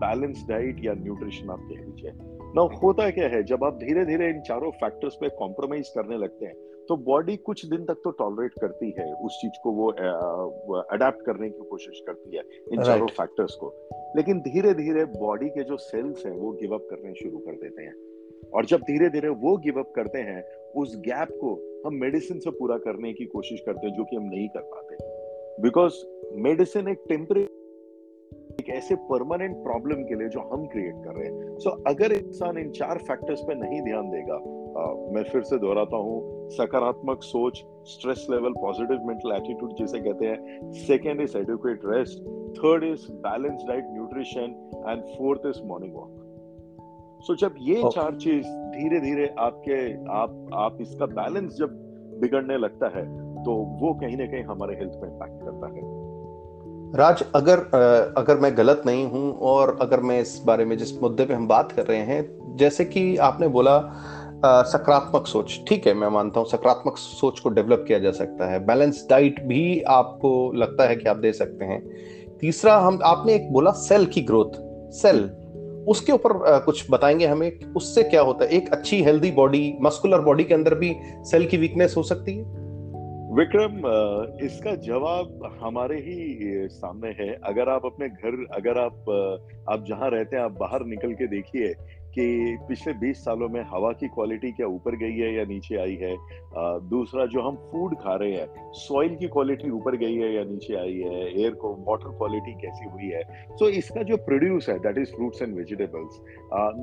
बैलेंस 0.00 0.44
डाइट 0.48 0.84
या 0.84 0.94
न्यूट्रिशन 0.94 1.50
आप 1.50 1.68
कह 1.70 1.84
लीजिए 1.84 2.12
ना 2.56 2.62
होता 2.82 3.10
क्या 3.10 3.28
है 3.28 3.42
जब 3.42 3.64
आप 3.64 3.78
धीरे 3.78 4.04
धीरे 4.04 4.28
इन 4.28 4.40
चारों 4.40 4.70
फैक्टर्स 4.80 5.14
पे 5.14 5.28
कॉम्प्रोमाइज 5.38 5.88
करने 5.88 6.16
लगते 6.16 6.46
हैं 6.46 6.54
तो 6.90 6.96
बॉडी 6.96 7.36
कुछ 7.36 7.64
दिन 7.66 7.84
तक 7.84 8.00
तो 8.04 8.10
टॉलरेट 8.10 8.52
करती 8.60 8.90
है 8.98 9.12
उस 9.14 9.38
चीज़ 9.40 9.58
को 9.62 9.72
वो 9.72 9.90
अडेप्ट 10.80 11.24
करने 11.26 11.50
की 11.50 11.64
कोशिश 11.64 12.00
करती 12.06 12.36
है 12.36 12.42
इन 12.72 12.82
चारों 12.82 13.06
फैक्टर्स 13.06 13.54
को। 13.54 13.68
लेकिन 14.16 14.40
धीरे 14.40 14.72
धीरे 14.74 15.04
बॉडी 15.04 15.48
के 15.48 15.62
जो 15.62 15.76
सेल्स 15.76 16.26
हैं 16.26 16.32
वो 16.32 16.50
गिव 16.52 16.74
अप 16.74 16.86
करने 16.90 17.12
शुरू 17.14 17.38
कर 17.38 17.52
देते 17.52 17.82
हैं। 17.82 17.94
और 18.54 18.66
जब 18.66 18.80
धीरे 18.80 19.08
धीरे 19.08 19.28
वो 19.28 19.56
गिव 19.56 19.78
अप 19.78 19.92
करते 19.96 20.18
हैं 20.18 20.42
उस 20.76 20.96
गैप 21.00 21.28
को 21.40 21.54
हम 21.86 21.94
मेडिसिन 21.94 22.38
से 22.38 22.50
पूरा 22.50 22.78
करने 22.78 23.12
की 23.12 23.24
कोशिश 23.26 23.62
करते 23.66 23.86
हैं 23.86 23.96
जो 23.96 24.04
कि 24.04 24.16
हम 24.16 24.24
नहीं 24.24 24.48
कर 24.48 24.62
पाते। 24.74 24.96
बिकॉज़ 25.62 25.94
मेडिसिन 26.42 26.88
एक 26.88 27.04
टेम्परेरी 27.08 27.59
एक 28.60 28.68
ऐसे 28.68 28.94
परमानेंट 28.94 29.56
प्रॉब्लम 29.56 30.02
के 30.02 30.14
लिए 30.14 30.28
जो 30.28 30.40
हम 30.40 30.66
क्रिएट 30.66 30.94
कर 31.04 31.14
रहे 31.14 31.26
हैं। 31.26 31.58
सो 31.58 31.70
so, 31.70 31.84
अगर 31.86 32.12
इंसान 32.12 32.58
इन 32.58 32.70
चार 32.70 32.98
फैक्टर्स 32.98 33.40
पे 33.40 33.54
नहीं 33.54 33.82
ध्यान 33.82 34.10
देगा 34.10 34.34
आ, 34.70 34.94
मैं 35.12 35.22
फिर 35.22 35.42
से 35.42 35.58
दोहराता 35.58 35.96
हूँ 35.96 36.48
सकारात्मक 36.50 37.22
सोच 37.22 37.64
stress 37.84 38.26
level 38.30 38.52
positive 38.52 39.04
mental 39.04 39.32
attitude 39.32 39.74
जिसे 39.74 40.00
कहते 40.00 40.26
हैं 40.26 40.70
second 40.72 41.20
is 41.20 41.38
adequate 41.38 41.80
rest 41.84 42.18
third 42.58 42.84
is 42.84 43.12
balance 43.12 43.64
diet 43.68 43.84
nutrition 43.88 44.70
and 44.88 45.02
fourth 45.02 45.40
is 45.46 45.62
morning 45.64 45.94
walk 45.94 46.16
so 47.22 47.36
जब 47.36 47.54
ये 47.58 47.82
oh. 47.82 47.94
चार 47.94 48.14
चीज़ 48.14 48.46
धीरे 48.46 49.00
धीरे 49.00 49.34
आपके 49.38 49.94
आप 50.12 50.50
आप 50.54 50.78
इसका 50.80 51.06
बैलेंस 51.06 51.56
जब 51.56 51.68
बिगड़ने 52.20 52.56
लगता 52.56 52.98
है 52.98 53.30
तो 53.44 53.52
वो 53.52 53.94
कहीं 53.94 54.16
ना 54.16 54.26
कहीं 54.26 54.42
हमारे 54.42 54.74
हेल्थ 54.74 54.92
पे 54.92 55.06
इम्पैक्ट 55.06 55.40
करता 55.44 55.66
है। 55.66 55.99
राज, 56.94 57.24
अगर 57.34 57.58
अगर 58.16 58.36
मैं 58.36 58.56
गलत 58.56 58.82
नहीं 58.86 59.06
हूँ 59.10 59.38
और 59.38 59.78
अगर 59.80 60.00
मैं 60.00 60.20
इस 60.20 60.42
बारे 60.46 60.64
में 60.64 60.78
जिस 60.78 61.02
मुद्दे 61.02 61.24
पे 61.24 61.34
हम 61.34 61.48
बात 61.48 61.72
कर 61.72 61.86
रहे 61.86 61.98
हैं, 61.98 62.56
जैसे 62.56 62.84
कि 62.84 63.16
आपने 63.16 63.48
बोला 63.48 63.78
सकारात्मक 64.46 65.26
सोच, 65.26 65.60
ठीक 65.68 65.86
है, 65.86 65.94
मैं 65.94 66.08
मानता 66.08 66.40
हूँ 66.40 66.48
सकारात्मक 66.48 66.96
सोच 66.96 67.40
को 67.40 67.48
डेवलप 67.48 67.84
किया 67.88 67.98
जा 67.98 68.10
सकता 68.10 68.50
है। 68.50 68.66
बैलेंस 68.66 69.06
डाइट 69.10 69.42
भी 69.42 69.80
आपको 69.80 70.52
लगता 70.52 70.88
है 70.88 70.96
कि 70.96 71.08
आप 71.08 71.16
दे 71.16 71.32
सकते 71.32 71.64
हैं। 71.64 71.88
तीसरा, 72.40 72.78
हम, 72.78 73.00
आपने 73.04 73.34
एक 73.34 73.52
बोला 73.52 73.70
सेल 73.70 74.06
की 74.06 74.20
ग्रोथ, 74.20 74.50
सेल, 74.92 75.30
उसके 75.88 76.12
ऊपर 76.12 76.60
कुछ 76.60 76.86
बताएँगे 76.90 77.26
हमें 77.26 77.72
उससे 77.76 78.02
क्या 78.02 78.20
होता 78.20 78.44
है? 78.44 78.50
एक 78.50 78.72
अच्छी, 78.72 79.02
हेल्दी 79.02 79.30
बॉडी, 79.30 79.74
मस्कुलर 79.82 80.20
बॉडी 80.20 80.44
के 80.44 80.54
अंदर 80.54 80.74
भी 80.74 80.96
सेल 81.22 81.46
की 81.46 81.56
वीकनेस 81.56 81.94
हो 81.96 82.02
सकती 82.02 82.36
है? 82.38 82.59
विक्रम 83.30 83.76
इसका 84.44 84.74
जवाब 84.74 85.58
हमारे 85.62 85.96
ही 85.96 86.68
सामने 86.68 87.08
है। 87.08 87.28
अगर 87.44 87.68
आप 87.68 87.84
अपने 87.86 88.08
घर 88.08 88.46
अगर 88.54 88.78
आप 88.78 89.10
आप 89.68 89.84
जहाँ 89.88 90.10
रहते 90.10 90.36
हैं 90.36 90.42
आप 90.42 90.56
बाहर 90.60 90.84
निकल 90.84 91.12
के 91.12 91.26
देखिए 91.26 91.68
कि 92.14 92.24
पिछले 92.68 92.94
20 92.94 93.16
सालों 93.16 93.48
में 93.48 93.60
हवा 93.70 93.92
की 93.92 94.08
क्वालिटी 94.08 94.50
क्या 94.52 94.66
ऊपर 94.66 94.96
गई 94.96 95.12
है 95.12 95.34
या 95.34 95.44
नीचे 95.44 95.76
आई 95.76 95.94
है 95.94 96.16
दूसरा 96.88 97.26
जो 97.26 97.40
हम 97.40 97.56
फ़ूड 97.70 97.94
खा 97.94 98.14
रहे 98.14 98.32
हैं 98.32 98.72
सॉइल 98.72 99.14
की 99.16 99.28
क्वालिटी 99.28 99.70
ऊपर 99.70 99.96
गई 99.96 100.14
है 100.14 100.34
या 100.34 100.44
नीचे 100.44 100.74
आई 100.74 100.98
है 100.98 101.40
एयर 101.40 101.54
को 101.54 101.72
वाटर 101.88 102.08
क्वालिटी 102.08 102.52
कैसी 102.52 102.88
हुई 102.88 103.08
है। 103.08 103.22
सो 103.22 103.64
so, 103.64 103.70
इसका 103.70 104.02
जो 104.02 104.16
प्रोड्यूस 104.16 104.68
है 104.68 104.78
that 104.78 104.98
is 104.98 105.14
fruits 105.14 105.42
and 105.42 105.56
vegetables 105.56 106.20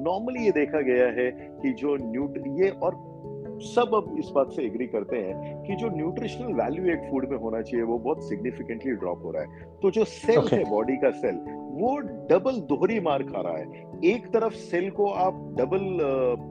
normally 0.08 0.46
ये 0.46 0.52
देखा 0.52 0.82
गया 0.82 1.08
है 1.22 1.30
कि 1.62 1.74
जो 1.74 1.96
न्यूट 2.12 2.44
ये 2.64 2.70
और 2.70 3.18
सब 3.60 3.96
अब 3.96 4.16
इस 4.20 4.30
बात 4.36 4.52
से 4.52 4.64
एग्री 4.66 4.88
करते 4.88 5.18
हैं 5.18 5.62
कि 5.64 5.76
जो 5.76 5.90
न्यूट्रिशनल 5.90 6.54
वैल्यू 6.54 6.86
एक 6.94 7.10
फ़ूड 7.12 7.30
में 7.30 7.38
होना 7.38 7.62
चाहिए 7.62 7.86
वो 7.86 7.98
बहुत 8.00 8.24
सिग्निफिकेंटली 8.24 8.92
ड्रॉप 8.92 9.24
हो 9.24 9.32
रहा 9.32 9.44
है। 9.44 9.66
तो 9.82 9.92
जो 9.92 10.04
सेल 10.06 10.40
okay. 10.40 10.54
है 10.54 10.70
बॉडी 10.70 10.98
का 10.98 11.12
सेल 11.12 11.36
वो 11.78 11.98
डबल 12.30 12.60
दोहरी 12.70 13.00
मार 13.00 13.24
खा 13.24 13.42
रहा 13.42 13.58
है। 13.58 13.66
एक 14.06 14.28
तरफ़ 14.28 14.54
सेल 14.54 14.90
को 14.90 15.10
आप 15.12 15.34
डबल 15.60 15.98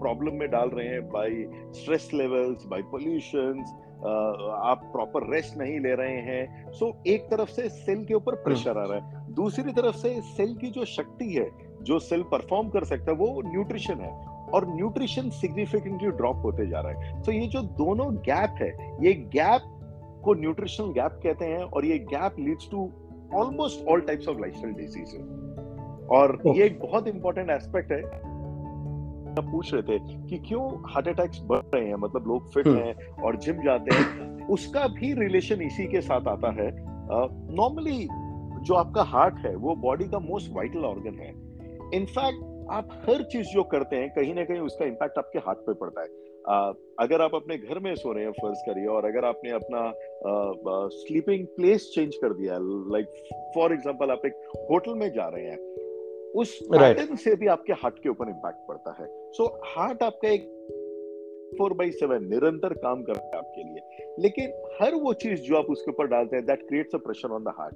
प्रॉब्लम 0.01 0.31
uh, 0.31 0.39
में 0.39 0.51
डाल 0.51 0.69
रहे 0.69 0.87
हैं 0.89 1.03
by 1.09 1.31
stress 1.73 2.11
levels 2.15 2.67
by 2.67 2.83
pollution 2.83 3.65
आप 4.65 4.81
प्रॉपर 4.93 5.33
रेस्ट 5.35 5.57
नहीं 5.59 5.79
ले 5.81 5.95
रहे 5.95 6.17
हैं। 6.21 6.73
सो 6.73 6.87
so, 6.87 7.07
एक 7.07 7.23
तरफ़ 7.23 7.51
से 7.51 7.69
सेल 7.69 8.05
के 8.05 8.15
ऊपर 8.15 8.35
प्रेशर 8.35 8.79
आ 8.79 8.85
रहा 8.85 8.99
है। 8.99 9.35
दूसरी 9.35 9.73
तरफ़ 9.73 9.97
से 9.97 10.21
सेल 10.21 10.55
की 10.55 10.71
जो 10.71 10.85
शक्ति 10.85 11.33
है 11.35 11.51
जो 11.83 11.99
सेल 11.99 12.23
परफॉर्म 12.23 12.69
कर 12.69 12.85
सकता 12.85 13.13
है 13.13 13.17
वो 13.19 13.43
न्यूट्रिशन 13.47 14.01
है। 14.01 14.36
और 14.55 14.67
न्यूट्रिशन 14.75 15.31
सिग्निफिकेंटली 15.31 16.11
ड्रॉप 16.11 16.37
होते 16.37 16.67
जा 16.67 16.81
रहा 16.81 16.93
है। 16.93 17.23
तो 17.23 17.33
ये 17.33 17.47
जो 17.47 17.63
दोनों 17.63 18.15
गैप 18.17 18.55
है 18.63 18.97
ये 19.07 19.13
गैप 19.13 19.73
को 20.25 20.35
न्यूट्रिशनल 20.35 20.93
गैप 20.93 21.21
कहते 21.23 21.45
हैं 21.45 21.63
और 21.63 21.85
ये 21.85 21.99
gap 21.99 22.37
leads 22.39 22.71
to 22.71 22.91
almost 23.35 23.89
all 23.89 24.01
types 24.01 24.29
of 24.29 24.39
lifestyle 24.39 24.75
diseases 24.75 25.15
और 26.11 26.43
ये 26.47 26.65
एक 26.65 26.81
बहुत 26.81 27.09
इंपॉर्टेंट 27.09 27.51
एस्पेक्ट 27.51 27.93
है। 27.93 28.37
पूछ 29.51 29.75
रहे 29.75 29.83
थे 29.83 29.99
कि 30.29 30.39
क्यों 30.39 30.93
हार्ट 30.93 31.09
अटैक्स 31.09 31.41
बढ़ 31.45 31.63
रहे 31.75 31.87
हैं? 31.87 31.95
मतलब 31.95 32.25
लोग 32.27 32.53
फिट 32.53 32.67
हम्म। 32.67 32.79
हैं 32.79 33.23
और 33.23 33.37
जिम 33.37 33.63
जाते 33.63 33.95
हैं। 33.95 34.47
उसका 34.49 34.87
भी 34.89 35.13
रिलेशन 35.13 35.63
इसी 35.63 35.87
के 35.87 36.01
साथ 36.01 36.29
आता 36.29 36.53
है। 36.53 36.71
नॉर्मली 37.57 38.07
uh, 38.07 38.63
जो 38.63 38.75
आपका 38.75 39.03
हार्ट 39.03 39.35
है 39.39 39.55
वो 39.57 39.75
बॉडी 39.75 40.05
का 40.05 40.19
मोस्ट 40.19 40.53
वाइटल 40.53 40.85
ऑर्गन 40.85 41.19
है। 41.19 41.31
इनफैक्ट 41.95 42.56
आप 42.71 42.89
हर 43.09 43.23
चीज़ 43.23 43.47
जो 43.47 43.63
करते 43.63 43.97
हैं 43.97 44.11
कहीं 44.11 44.35
ना 44.35 44.45
कहीं 44.45 44.59
उसका 44.59 44.85
इम्पैक्ट 44.85 45.19
आपके 45.19 45.39
हाथ 45.39 45.55
पे 45.55 45.75
पड़ता 45.75 46.03
है। 46.03 46.09
आ, 46.49 46.73
अगर 46.99 47.21
आप 47.21 47.35
अपने 47.35 47.59
घर 47.59 47.79
में 47.79 47.95
सो 47.95 48.13
रहे 48.13 48.25
हैं 48.25 48.33
फ़र्ज़ 48.33 48.59
करिए 48.67 48.87
और 48.87 49.05
अगर 49.05 49.25
आपने 49.25 49.51
अपना 49.51 49.93
स्लीपिंग 50.89 51.47
प्लेस 51.47 51.91
चेंज 51.95 52.15
कर 52.15 52.33
दिया 52.33 52.59
लाइक 52.93 53.07
फॉर 53.55 53.73
एग्जांपल 53.73 54.11
आप 54.11 54.27
एक 54.27 54.33
होटल 54.71 54.95
में 54.95 55.09
जा 55.13 55.29
रहे 55.29 55.45
हैं 55.45 55.59
उस 56.33 56.59
पैटर्न 56.73 57.07
right. 57.07 57.21
से 57.21 57.35
भी 57.35 57.47
आपके 57.47 57.73
हार्ट 57.73 57.99
के 57.99 58.09
ऊपर 58.09 58.29
इम्पैक्ट 58.29 58.59
पड़ता 58.69 58.97
है। 59.01 59.07
सो 59.33 59.45
so, 59.45 59.51
हार्ट 59.65 60.03
आपका 60.03 60.29
एक 60.29 60.49
फोर 61.59 61.73
बाई 61.73 61.91
सेवन 61.91 62.25
निरंतर 62.25 62.73
काम 62.73 63.03
कर 63.03 63.13
रहा 63.13 63.27
है 63.27 63.39
आपके 63.39 63.63
लिए। 63.63 64.15
लेकिन 64.19 64.53
हर 64.83 64.95
वो 64.95 65.13
चीज़ 65.13 65.41
जो 65.41 65.57
आप 65.57 65.67
उसके 65.71 65.91
ऊपर 65.91 66.07
डालते 66.07 66.37
हैं 66.37 66.47
that 66.47 66.67
creates 66.69 66.95
a 66.95 66.99
pressure 66.99 67.29
on 67.29 67.45
the 67.45 67.49
heart 67.49 67.75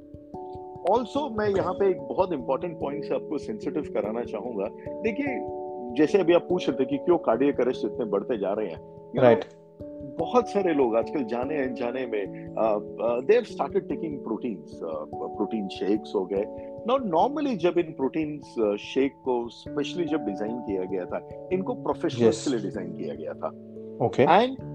also 0.90 1.28
मैं 1.38 1.48
यहाँ 1.48 1.72
पे 1.74 1.88
एक 1.90 2.00
बहुत 2.02 2.32
इंपॉर्टेंट 2.32 2.78
पॉइंट 2.80 3.04
से 3.04 3.14
आपको 3.14 3.38
सेंसिटिव 3.38 3.92
कराना 3.94 4.24
चाहूँगा 4.24 4.68
देखिए 5.02 5.38
जैसे 5.96 6.18
अभी 6.18 6.34
आप 6.34 6.46
पूछ 6.48 6.68
रहे 6.68 6.78
थे 6.80 6.84
कि 6.90 6.98
क्यों 7.04 7.18
कार्डियक 7.26 7.60
अरेस्ट 7.60 7.84
इतने 7.86 8.04
बढ़ते 8.10 8.38
जा 8.38 8.52
रहे 8.52 8.68
हैं 8.68 9.22
राइट 9.22 9.40
right. 9.40 9.58
बहुत 10.18 10.48
सारे 10.48 10.72
लोग 10.74 10.96
आजकल 10.96 11.24
जाने 11.24 11.58
अनजाने 11.58 12.04
में 12.06 12.52
they 13.26 13.34
have 13.34 13.44
started 13.44 13.88
taking 13.88 14.18
proteins 14.18 14.80
protein 14.82 15.68
shakes 15.68 16.12
हो 16.14 16.24
गए 16.24 16.44
नाउ 16.88 16.98
नॉर्मली 17.06 17.56
जब 17.56 17.78
इन 17.78 17.92
प्रोटीन 17.92 18.40
शेक 18.80 19.12
को 19.24 19.36
स्पेशली 19.50 20.04
जब 20.04 20.26
डिज़ाइन 20.26 20.58
किया 20.60 20.84
गया 20.84 21.04
था 21.04 21.26
इनको 21.52 21.74
प्रोफेशनल्स 21.82 22.36
yes. 22.36 22.44
के 22.44 22.50
लिए 22.50 22.64
डिज़ाइन 22.64 22.96
किया 22.96 23.14
गया 23.14 23.34
था 23.34 23.48
ओके 24.06 24.24
okay. 24.24 24.42
एंड 24.42 24.69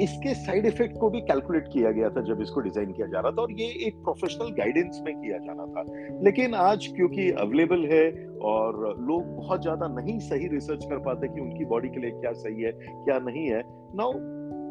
इसके 0.00 0.34
साइड 0.34 0.66
इफ़ेक्ट 0.66 0.98
को 0.98 1.10
भी 1.10 1.20
कैलकुलेट 1.20 1.68
किया 1.72 1.90
गया 1.90 2.10
था 2.10 2.20
जब 2.20 2.40
इसको 2.40 2.60
डिज़ाइन 2.60 2.92
किया 2.92 3.06
जा 3.06 3.20
रहा 3.20 3.30
था 3.30 3.42
और 3.42 3.52
ये 3.52 3.66
एक 3.86 3.96
प्रोफेशनल 3.96 4.46
गाइडेंस 4.46 5.02
में 5.04 5.20
किया 5.20 5.38
जाना 5.38 5.66
था। 5.66 5.84
लेकिन 6.22 6.54
आज 6.54 6.86
क्योंकि 6.86 7.30
अवेलेबल 7.30 7.84
है 7.92 8.28
और 8.42 8.96
लोग 9.00 9.36
बहुत 9.36 9.62
ज़्यादा 9.62 9.88
नहीं 9.88 10.18
सही 10.18 10.48
रिसर्च 10.48 10.84
कर 10.84 10.98
पाते 10.98 11.28
कि 11.28 11.40
उनकी 11.40 11.64
बॉडी 11.64 11.88
के 11.88 12.00
लिए 12.00 12.10
क्या 12.10 12.32
सही 12.32 12.62
है 12.62 12.72
क्या 12.72 13.18
नहीं 13.18 13.46
है 13.46 13.62
नाउ 13.94 14.12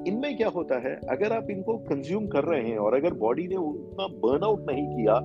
इनमें 0.08 0.38
क्या 0.38 0.50
होता 0.50 0.76
है? 0.76 1.00
अगर 1.10 1.32
आप 1.32 1.48
इनको 1.52 1.78
कंज्यूम 1.78 2.28
कर 2.28 2.44
रहे 2.44 2.62
हैं 2.62 2.78
और 2.78 2.94
अगर 2.94 3.14
बॉडी 3.14 3.48
ने 3.48 3.56
उतना 3.56 4.08
बर्न 4.08 4.44
आउट 4.44 4.72
नहीं 4.72 4.88
किया 4.88 5.20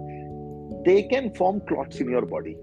they 0.83 1.03
can 1.03 1.29
form 1.29 1.59
clots 1.59 2.03
in 2.03 2.13
your 2.13 2.25
body 2.25 2.55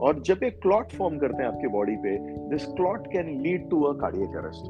और 0.00 0.22
जब 0.22 0.42
एक 0.44 0.62
क्लॉट 0.62 0.92
फॉर्म 0.92 1.18
करते 1.18 1.42
हैं 1.42 1.50
आपके 1.50 1.68
बॉडी 1.68 1.96
पे 1.96 2.18
this 2.48 2.66
clot 2.66 3.06
can 3.06 3.40
lead 3.40 3.70
to 3.70 3.82
a 3.82 3.92
cardiac 3.92 4.28
arrest 4.28 4.62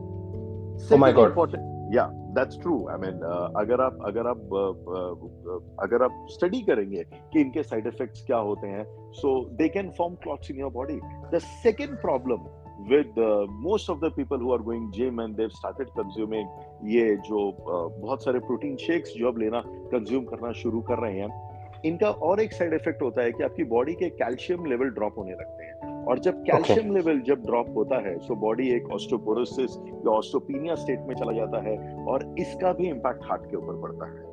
या 1.95 2.07
दैट्स 2.38 2.61
ट्रू 2.61 2.87
आई 2.88 2.97
मीन 2.97 3.21
अगर 3.57 3.80
आप 3.80 3.99
अगर 4.04 4.26
आप 4.26 4.37
uh, 4.37 4.73
uh, 4.95 5.87
अगर 5.87 6.02
आप 6.02 6.26
स्टडी 6.30 6.61
करेंगे 6.61 7.04
कि 7.33 7.40
इनके 7.40 7.62
साइड 7.62 7.87
इफेक्ट्स 7.87 8.25
क्या 8.26 8.37
होते 8.37 8.66
हैं 8.66 8.85
so 9.12 9.45
they 9.54 9.68
can 9.68 9.90
form 9.90 10.14
clots 10.14 10.50
in 10.50 10.61
your 10.61 10.73
body 10.73 11.00
the 11.35 11.38
second 11.38 11.97
problem 12.00 12.47
uh, 12.88 13.47
most 13.61 13.88
of 13.88 14.00
the 14.00 14.11
people 14.11 14.38
who 14.38 14.52
are 14.52 14.59
going 14.59 14.92
gym 14.92 15.18
and 15.18 15.37
they've 15.37 15.52
started 15.52 15.88
consuming 15.97 16.47
ये 16.85 17.16
जो 17.16 17.40
uh, 17.50 18.00
बहुत 18.02 18.25
सारे 18.25 18.38
प्रोटीन 18.38 18.76
शेक्स 18.76 19.14
जो 19.16 19.28
अब 19.28 19.38
लेना 19.38 19.62
कंज्यूम 19.66 20.25
करना 20.25 20.52
शुरू 20.52 20.80
कर 20.80 20.99
रहे 20.99 21.18
हैं 21.18 21.49
इनका 21.85 22.11
और 22.11 22.40
एक 22.40 22.52
साइड 22.52 22.75
इफ़ेक्ट 22.75 23.02
होता 23.02 23.23
है 23.23 23.33
कि 23.33 23.42
आपकी 23.42 23.64
बॉडी 23.64 23.95
के 23.95 24.09
कैल्शियम 24.11 24.64
लेवल 24.64 24.88
ड्रॉप 24.90 25.18
होने 25.18 25.33
लगते 25.33 25.64
हैं। 25.64 25.88
और 26.05 26.19
जब 26.19 26.43
कैल्शियम 26.43 26.78
okay. 26.78 26.95
लेवल 26.95 27.21
जब 27.21 27.45
ड्रॉप 27.45 27.75
होता 27.76 27.97
है 28.09 28.19
सो 28.19 28.35
बॉडी 28.37 28.69
एक 28.71 28.88
ऑस्टोपोरोसिस 28.93 29.76
या 29.88 30.11
ऑस्टोपीनिया 30.11 30.75
स्टेट 30.75 31.00
में 31.00 31.14
चला 31.14 31.33
जाता 31.33 31.62
है 31.62 31.76
और 32.05 32.35
इसका 32.38 32.73
भी 32.73 32.88
इम्पैक्ट 32.88 33.31
हार्ट 33.31 33.50
के 33.50 33.57
ऊपर 33.57 33.81
पड़ता 33.83 34.07
है 34.07 34.26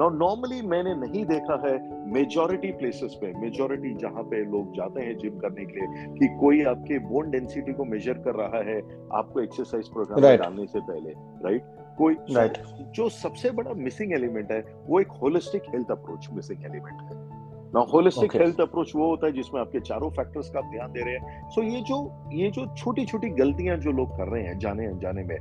नाउ 0.00 0.10
नॉर्मली 0.10 0.60
मैंने 0.62 0.94
नहीं 0.94 1.24
देखा 1.26 1.54
है 1.66 1.76
मेजोरिटी 2.12 2.70
प्लेसेस 2.72 3.14
पे 3.20 3.32
मेजोरिटी 3.40 3.94
जहाँ 3.94 4.22
पे 4.22 4.44
लोग 4.50 4.70
जाते 4.74 5.02
हैं 5.02 5.16
जिम 5.18 5.38
करने 5.38 5.64
के 5.64 5.80
लिए 5.80 6.06
कि 6.18 6.28
कोई 6.40 6.62
आपके 6.64 6.98
बोन 6.98 7.30
डेंसिटी 7.30 7.72
को 7.72 7.84
मेजर 7.84 8.18
कर 8.18 8.34
रहा 8.34 8.62
है 8.70 8.78
आपको 9.12 9.40
एक्सरसाइज 9.40 9.88
प्रोग्राम 9.88 10.20
right. 10.20 10.40
डालने 10.42 10.66
से 10.66 10.80
पहले 10.80 11.10
राइट 11.10 11.62
right? 11.62 11.96
कोई 11.98 12.14
right. 12.34 12.58
जो 12.94 13.08
सबसे 13.08 13.50
बड़ा 13.50 13.74
मिसिंग 13.74 14.12
एलिमेंट 14.12 14.52
है 14.52 14.60
वो 14.86 15.00
एक 15.00 15.18
holistic 15.22 15.62
health 15.68 15.90
approach 15.90 16.28
missing 16.32 16.64
element 16.64 17.00
है 17.02 17.27
ना 17.74 17.80
होलिस्टिक 17.92 18.34
हेल्थ 18.36 18.60
अप्रोच 18.60 18.92
वो 18.96 19.08
होता 19.10 19.26
है 19.26 19.32
जिसमें 19.32 19.60
आपके 19.60 19.80
चारों 19.80 20.10
फैक्टर्स 20.10 20.50
का 20.50 20.60
ध्यान 20.70 20.92
दे 20.92 21.00
रहे 21.00 21.14
हैं। 21.14 21.48
सो 21.50 21.60
so 21.60 21.66
ये 21.68 21.80
जो 21.80 21.98
ये 22.32 22.50
जो 22.50 22.66
छोटी 22.76 23.04
छोटी 23.04 23.28
गलतियाँ 23.40 23.76
जो 23.76 23.92
लोग 23.92 24.16
कर 24.16 24.28
रहे 24.28 24.42
हैं 24.42 24.58
जाने 24.58 24.86
अनजाने 24.86 25.22
में 25.22 25.36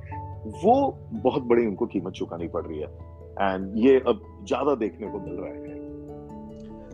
वो 0.63 0.75
बहुत 1.13 1.43
बड़ी 1.43 1.65
उनको 1.65 1.85
कीमत 1.85 2.13
चुकानी 2.13 2.47
पड़ 2.47 2.65
रही 2.65 2.79
है। 2.79 2.87
एंड 3.41 3.73
ये 3.77 3.97
अब 4.07 4.21
ज़्यादा 4.47 4.75
देखने 4.75 5.07
को 5.07 5.19
मिल 5.19 5.33
रहा 5.33 5.49
है। 5.49 5.75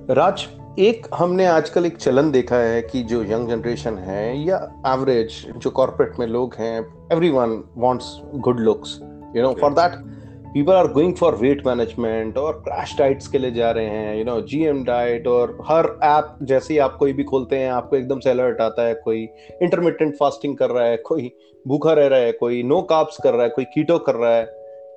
राज 0.10 0.48
एक 0.80 1.08
हमने 1.14 1.46
आजकल 1.46 1.86
एक 1.86 1.98
चलन 1.98 2.32
देखा 2.32 2.56
है 2.56 2.82
कि 2.82 3.04
जो 3.04 3.24
यंग 3.24 3.48
जनरेशन 3.50 3.98
है 3.98 4.38
या 4.38 4.58
एवरेज 4.88 5.46
जो 5.58 5.70
कॉर्पोरेट 5.72 6.20
में 6.20 6.28
लोग 6.28 6.56
हैं 6.60 6.80
everyone 7.14 7.64
wants 7.78 8.18
good 8.36 8.60
looks 8.60 9.00
you 9.36 9.44
know 9.44 9.54
for 9.62 9.74
that 9.74 9.94
people 10.54 10.74
are 10.74 10.88
going 10.88 11.14
for 11.16 11.36
weight 11.36 11.68
management 11.68 12.38
और 12.38 12.54
क्रैश 12.54 12.98
डाइट्स 12.98 13.28
के 13.28 13.38
लिए 13.38 13.52
जा 13.52 13.72
रहे 13.72 13.86
हैं 13.86 14.18
यू 14.18 14.24
नो 14.24 14.42
जीएम 14.42 14.84
डाइट 14.84 15.28
और 15.28 15.58
हर 15.68 15.86
ऐप 16.04 16.38
जैसे 16.42 16.74
ही 16.74 16.80
आप 16.80 16.96
कोई 16.96 17.14
भी 17.14 17.24
खोलते 17.24 17.56
हैं, 17.56 17.72
आपको 17.72 17.96
एकदम 17.96 18.20
से 18.20 18.30
अलर्ट 18.30 18.62
आता 18.62 18.88
है, 18.88 18.94
कोई 18.94 19.30
इंटरमीडियंट 19.62 20.16
फास्टिंग 20.16 20.58
कर 20.58 20.70
रहा 20.70 20.86
है, 20.86 20.98
कोई 20.98 21.32
भूखा 21.68 21.94
रह 21.94 22.08
रहा 22.08 22.20
है, 22.20 22.32
कोई 22.32 22.64
नो 22.64 22.82
काप्स 22.82 23.18
कर 23.24 23.34
रहा 23.34 23.44
है, 23.44 23.50
कोई 23.50 23.66
कीटो 23.66 23.98
कर 23.98 24.16
रहा 24.16 24.36
है। 24.36 24.46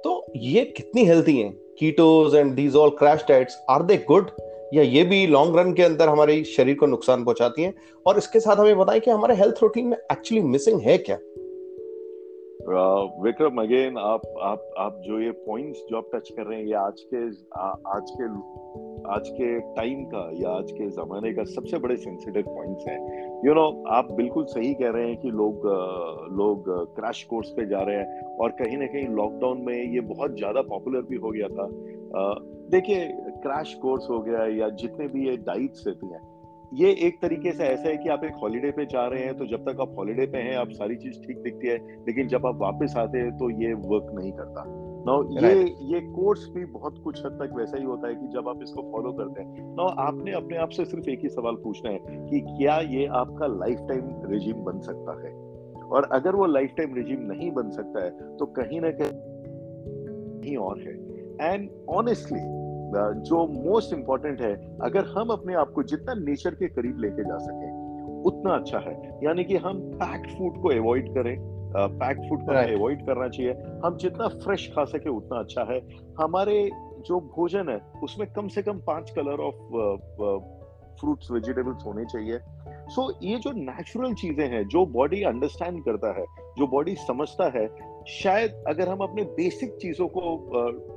तो 0.05 0.27
ये 0.37 0.65
कितनी 0.65 1.05
हेल्थी 1.05 1.37
हैं? 1.39 1.53
Ketos 1.79 2.35
and 2.35 2.55
these 2.55 2.77
all 2.77 2.91
crash 2.91 3.25
diets 3.29 3.59
are 3.71 3.83
they 3.83 3.97
good 3.97 4.31
या 4.75 4.83
ये 4.83 5.03
भी 5.05 5.27
लॉन्ग 5.27 5.59
रन 5.59 5.73
के 5.73 5.83
अंदर 5.83 6.09
हमारे 6.09 6.45
शरीर 6.45 6.75
को 6.75 6.87
नुकसान 6.87 7.25
पहुंचाती 7.25 7.63
हैं? 7.63 7.75
और 8.07 8.19
इसके 8.19 8.41
साथ 8.41 8.57
हमें 8.57 8.79
बताएँ 8.79 9.01
कि 9.01 9.11
हमारे 9.11 9.35
हेल्थ 9.35 9.55
रूटीन 9.63 9.87
में 9.87 9.97
एक्चुअली 9.97 10.43
मिसिंग 10.43 10.81
है 10.81 10.99
क्या? 10.99 11.19
विक्रम 12.67 13.61
अगेन 13.63 13.99
आप 13.99 14.23
आप 14.43 14.63
आप 14.79 15.01
जो 15.05 15.21
ये 15.21 15.31
पॉइंट्स 15.31 15.83
जो 15.91 15.97
आप 15.97 16.09
टच 16.15 16.31
कर 16.37 16.47
रहे 16.47 16.59
हैं 16.59 16.67
ये 16.67 16.75
आज 16.75 17.01
के 17.13 17.19
आ, 17.61 17.67
आज 17.97 18.11
के 18.11 18.25
आज 19.15 19.29
के 19.29 19.61
टाइम 19.75 20.05
का 20.05 20.31
या 20.35 20.51
आज 20.51 20.73
के 20.73 20.89
जमाने 20.91 21.33
का 21.35 21.45
सबसे 21.45 21.79
बड़े 21.79 21.97
सेंसिटिव 21.97 22.43
पॉइंट्स 22.43 22.89
हैं। 22.89 22.99
यू 23.47 23.55
नो 23.55 23.67
आप 23.89 24.11
बिल्कुल 24.13 24.45
सही 24.45 24.75
कह 24.75 24.91
रहे 24.91 25.09
हैं 25.09 25.17
कि 25.17 25.31
लोग 25.31 25.67
लोग 26.39 26.65
क्रैश 26.97 27.23
कोर्स 27.23 27.51
पे 27.51 27.67
जा 27.67 27.83
रहे 27.83 27.97
हैं 27.97 28.37
और 28.37 28.51
कहीं 28.51 28.79
ना 28.79 28.87
कहीं 28.87 29.09
लॉकडाउन 29.17 29.63
में 29.67 29.75
ये 29.75 30.01
बहुत 30.01 30.37
ज़्यादा 30.37 30.63
पॉपुलर 30.63 31.03
भी 31.03 31.17
हो 31.17 31.31
गया 31.31 31.49
था। 31.49 31.69
देखिए 32.71 33.09
क्रैश 33.43 33.75
कोर्स 33.75 34.11
हो 34.11 34.19
गया 34.21 34.47
या 34.57 34.69
जितने 34.83 35.09
भी 35.09 35.29
ये 35.29 35.37
डाइट्स 35.37 35.87
रहती 35.87 36.07
हैं 36.07 36.36
ये 36.75 36.91
एक 37.07 37.21
तरीके 37.23 37.53
से 37.53 37.65
ऐसा 37.65 37.89
है 37.89 37.97
कि 37.97 38.09
आप 38.09 38.25
एक 38.25 38.35
हॉलीडे 38.43 38.71
पे 38.71 38.85
जा 38.87 39.07
रहे 39.07 39.25
हैं 39.25 39.37
तो 39.39 39.47
जब 39.47 39.65
तक 39.65 39.81
आप 39.81 39.95
हॉलीडे 39.99 40.27
पे 40.27 40.39
हैं 40.39 40.57
आप 40.57 40.71
सारी 40.71 40.97
चीज़ 40.97 41.21
ठीक 41.21 41.39
दिखती 41.39 41.69
है 41.69 41.77
लेकिन 41.77 42.29
जब 42.29 42.47
आप 42.47 42.57
वापस 42.57 42.95
आते 42.97 43.19
हैं 43.19 43.37
तो 43.39 43.51
ये 43.51 43.73
वर्क 43.75 44.11
नहीं 44.15 44.33
करता। 44.33 44.65
नो 45.07 45.41
ये 45.41 45.53
ये 45.83 46.01
कोर्स 46.01 46.49
भी 46.55 46.65
बहुत 46.65 46.99
कुछ 47.05 47.25
हद 47.27 47.33
तक 47.33 47.55
वैसा 47.57 47.79
ही 47.79 47.85
होता 47.85 48.09
है 48.09 48.15
कि 48.15 48.29
जब 48.29 48.49
आप 48.49 48.63
इसको 48.63 48.83
फॉलो 48.93 49.13
करते 49.13 49.43
हैं। 49.43 49.67
नो 49.77 49.87
आपने 50.03 50.33
अपने 50.33 50.57
आप 50.57 50.69
से 50.69 50.85
सिर्फ़ 50.85 51.11
एक 51.11 51.21
ही 51.23 51.29
सवाल 51.29 51.55
पूछना 51.55 51.91
है 51.91 51.99
कि 52.03 52.41
क्या 52.41 52.79
ये 52.79 53.07
आपका 53.07 53.47
लाइफ 53.47 53.79
टाइम 53.79 54.33
रिजीम 54.33 54.65
बन 54.65 54.81
सकता 54.81 55.13
है? 55.27 55.33
और 55.85 56.09
अगर 56.13 56.35
वो 56.35 56.47
लाइफ 56.47 56.75
टाइम 56.77 56.95
रिजीम 56.95 57.21
नहीं 57.23 57.51
बन 57.51 57.71
सकता 57.71 58.05
है 58.05 58.37
तो 58.37 58.47
कहीं 58.47 58.81
ना 58.81 58.91
कहीं 58.91 60.57
और 60.57 60.81
है। 60.81 60.95
एंड 61.53 61.71
ऑनेस्टली 61.89 62.41
जो 62.95 63.47
मोस्ट 63.47 63.93
इंपॉर्टेंट 63.93 64.41
है 64.41 64.79
अगर 64.79 65.05
हम 65.05 65.29
अपने 65.29 65.55
आप 65.55 65.73
को 65.73 65.83
जितना 65.83 66.15
नेचर 66.15 66.55
के 66.55 66.69
करीब 66.69 67.01
लेके 67.01 67.23
जा 67.23 67.39
सके 67.39 67.75
उतना 68.23 68.55
अच्छा 68.55 68.79
है। 68.79 68.95
यानी 69.25 69.45
कि 69.45 69.57
हम 69.57 69.81
पैक्ड 69.95 70.31
फ़ूड 70.31 70.63
को 70.63 70.69
अवॉइड 70.69 71.15
करें 71.15 71.37
पैक 71.77 72.17
फ़ूड 72.19 72.45
को 72.47 72.53
अवॉइड 72.77 73.07
करना 73.07 73.29
चाहिए। 73.29 73.53
हम 73.85 73.97
जितना 73.97 74.29
फ्रेश 74.29 74.69
खा 74.77 74.85
सके 74.85 75.11
उतना 75.11 75.39
अच्छा 75.39 75.63
है। 75.73 75.81
हमारे 76.21 76.71
जो 77.07 77.21
भोजन 77.21 77.69
है 77.69 77.81
उसमें 78.03 78.29
कम 78.33 78.49
से 78.49 78.63
कम 78.63 78.79
पाँच 78.79 79.11
कलर 79.11 79.41
ऑफ़ 79.41 79.59
फ्रूट्स 81.01 81.31
वेजिटेबल्स 81.31 81.87
होने 81.87 82.05
चाहिए। 82.05 82.39
सो 82.89 83.13
so, 83.13 83.17
ये 83.23 83.39
जो 83.39 83.53
नेचुरल 83.53 84.15
चीज़ें 84.15 84.49
हैं 84.49 84.67
जो 84.69 84.87
बॉडी 84.87 85.23
अंडरस्टैंड 85.23 85.85
करता 85.85 86.13
है 86.21 86.25
जो 86.59 86.67
बॉडी 86.67 86.95
समझता 86.95 87.45
है 87.45 87.67
शायद 88.09 88.65
अगर 88.69 88.89
हम 88.89 88.99
अपने 88.99 89.23
बेसिक 89.23 89.77
चीज़ों 89.77 90.09
को 90.09 90.21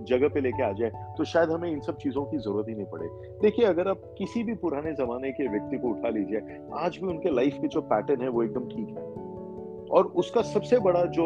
जगह 0.04 0.28
पे 0.28 0.42
लेके 0.42 0.64
आ 0.64 0.72
जाए 0.72 0.92
तो 1.18 1.24
शायद 1.24 1.50
हमें 1.50 1.72
इन 1.72 1.80
सब 1.80 1.98
चीज़ों 1.98 2.24
की 2.26 2.38
ज़रूरत 2.38 2.66
ही 2.70 2.76
नहीं 2.76 2.86
पड़े। 2.86 3.08
देखिए, 3.42 3.66
अगर 3.66 3.88
आप 3.88 4.02
किसी 4.18 4.44
भी 4.44 4.54
पुराने 4.54 4.94
जमाने 4.94 5.32
के 5.32 5.48
व्यक्ति 5.48 5.78
को 5.78 5.88
उठा 5.88 6.10
लीजिए, 6.10 6.42
आज 6.74 6.98
भी 6.98 7.08
उनके 7.08 7.36
लाइफ 7.36 7.54
के 7.54 7.68
जो 7.68 7.82
पैटर्न 7.82 8.22
है, 8.22 8.30
वो 8.30 8.44
एकदम 8.44 8.68
ठीक 8.68 8.90
है। 8.90 9.04
और 9.90 10.06
उसका 10.16 10.42
सबसे 10.42 10.80
बड़ा 10.80 11.04
जो 11.06 11.26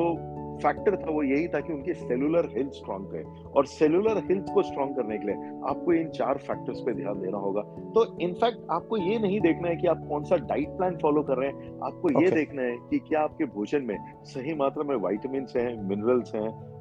फैक्टर 0.58 0.96
था 0.96 1.12
वो 1.12 1.24
यही 1.24 1.48
था 1.48 1.60
कि 1.60 1.74
उनके 1.74 1.94
सेलुलर 1.94 2.50
हेल्थ 2.58 2.72
स्ट्रांग 2.72 3.06
थे। 3.14 3.24
और 3.50 3.66
सेलुलर 3.66 4.18
हेल्थ 4.18 4.46
को 4.54 4.64
स्ट्रांग 4.64 4.96
करने 4.96 5.18
के 5.18 5.26
लिए 5.26 5.36
आपको 5.70 5.94
इन 5.94 6.10
चार 6.10 6.38
फैक्टर्स 6.38 6.80
पे 6.80 6.94
ध्यान 6.94 7.22
देना 7.22 7.38
होगा। 7.38 7.62
तो 7.62 8.20
इनफैक्ट 8.20 8.68
आपको 8.72 8.98
ये 8.98 9.20
नहीं 9.20 9.40
देखना 9.42 9.68
है 9.68 9.76
कि 9.76 9.88
आप 9.88 10.06
कौन 10.10 10.24
सा 10.24 10.36
डाइट 10.36 10.70
प्लान 10.70 10.98
फॉलो 11.02 11.24
कर 11.24 11.38
रहे 11.38 11.50
हैं। 11.50 11.80
आपको 11.84 12.10
okay. 12.10 12.24
ये 12.24 12.32
देखना 12.32 12.62
है 12.62 12.78
कि 12.90 13.00
क्या 13.00 13.22
आपके 13.22 13.46
भोजन 13.46 13.82
में 13.82 13.98
सही 14.24 14.54
मात्रा 14.56 14.84
में 14.84 14.96
वाइटामिन 14.96 15.48
हैं 15.58 15.90
मिनरल्स 15.90 16.36
हैं 16.36 16.74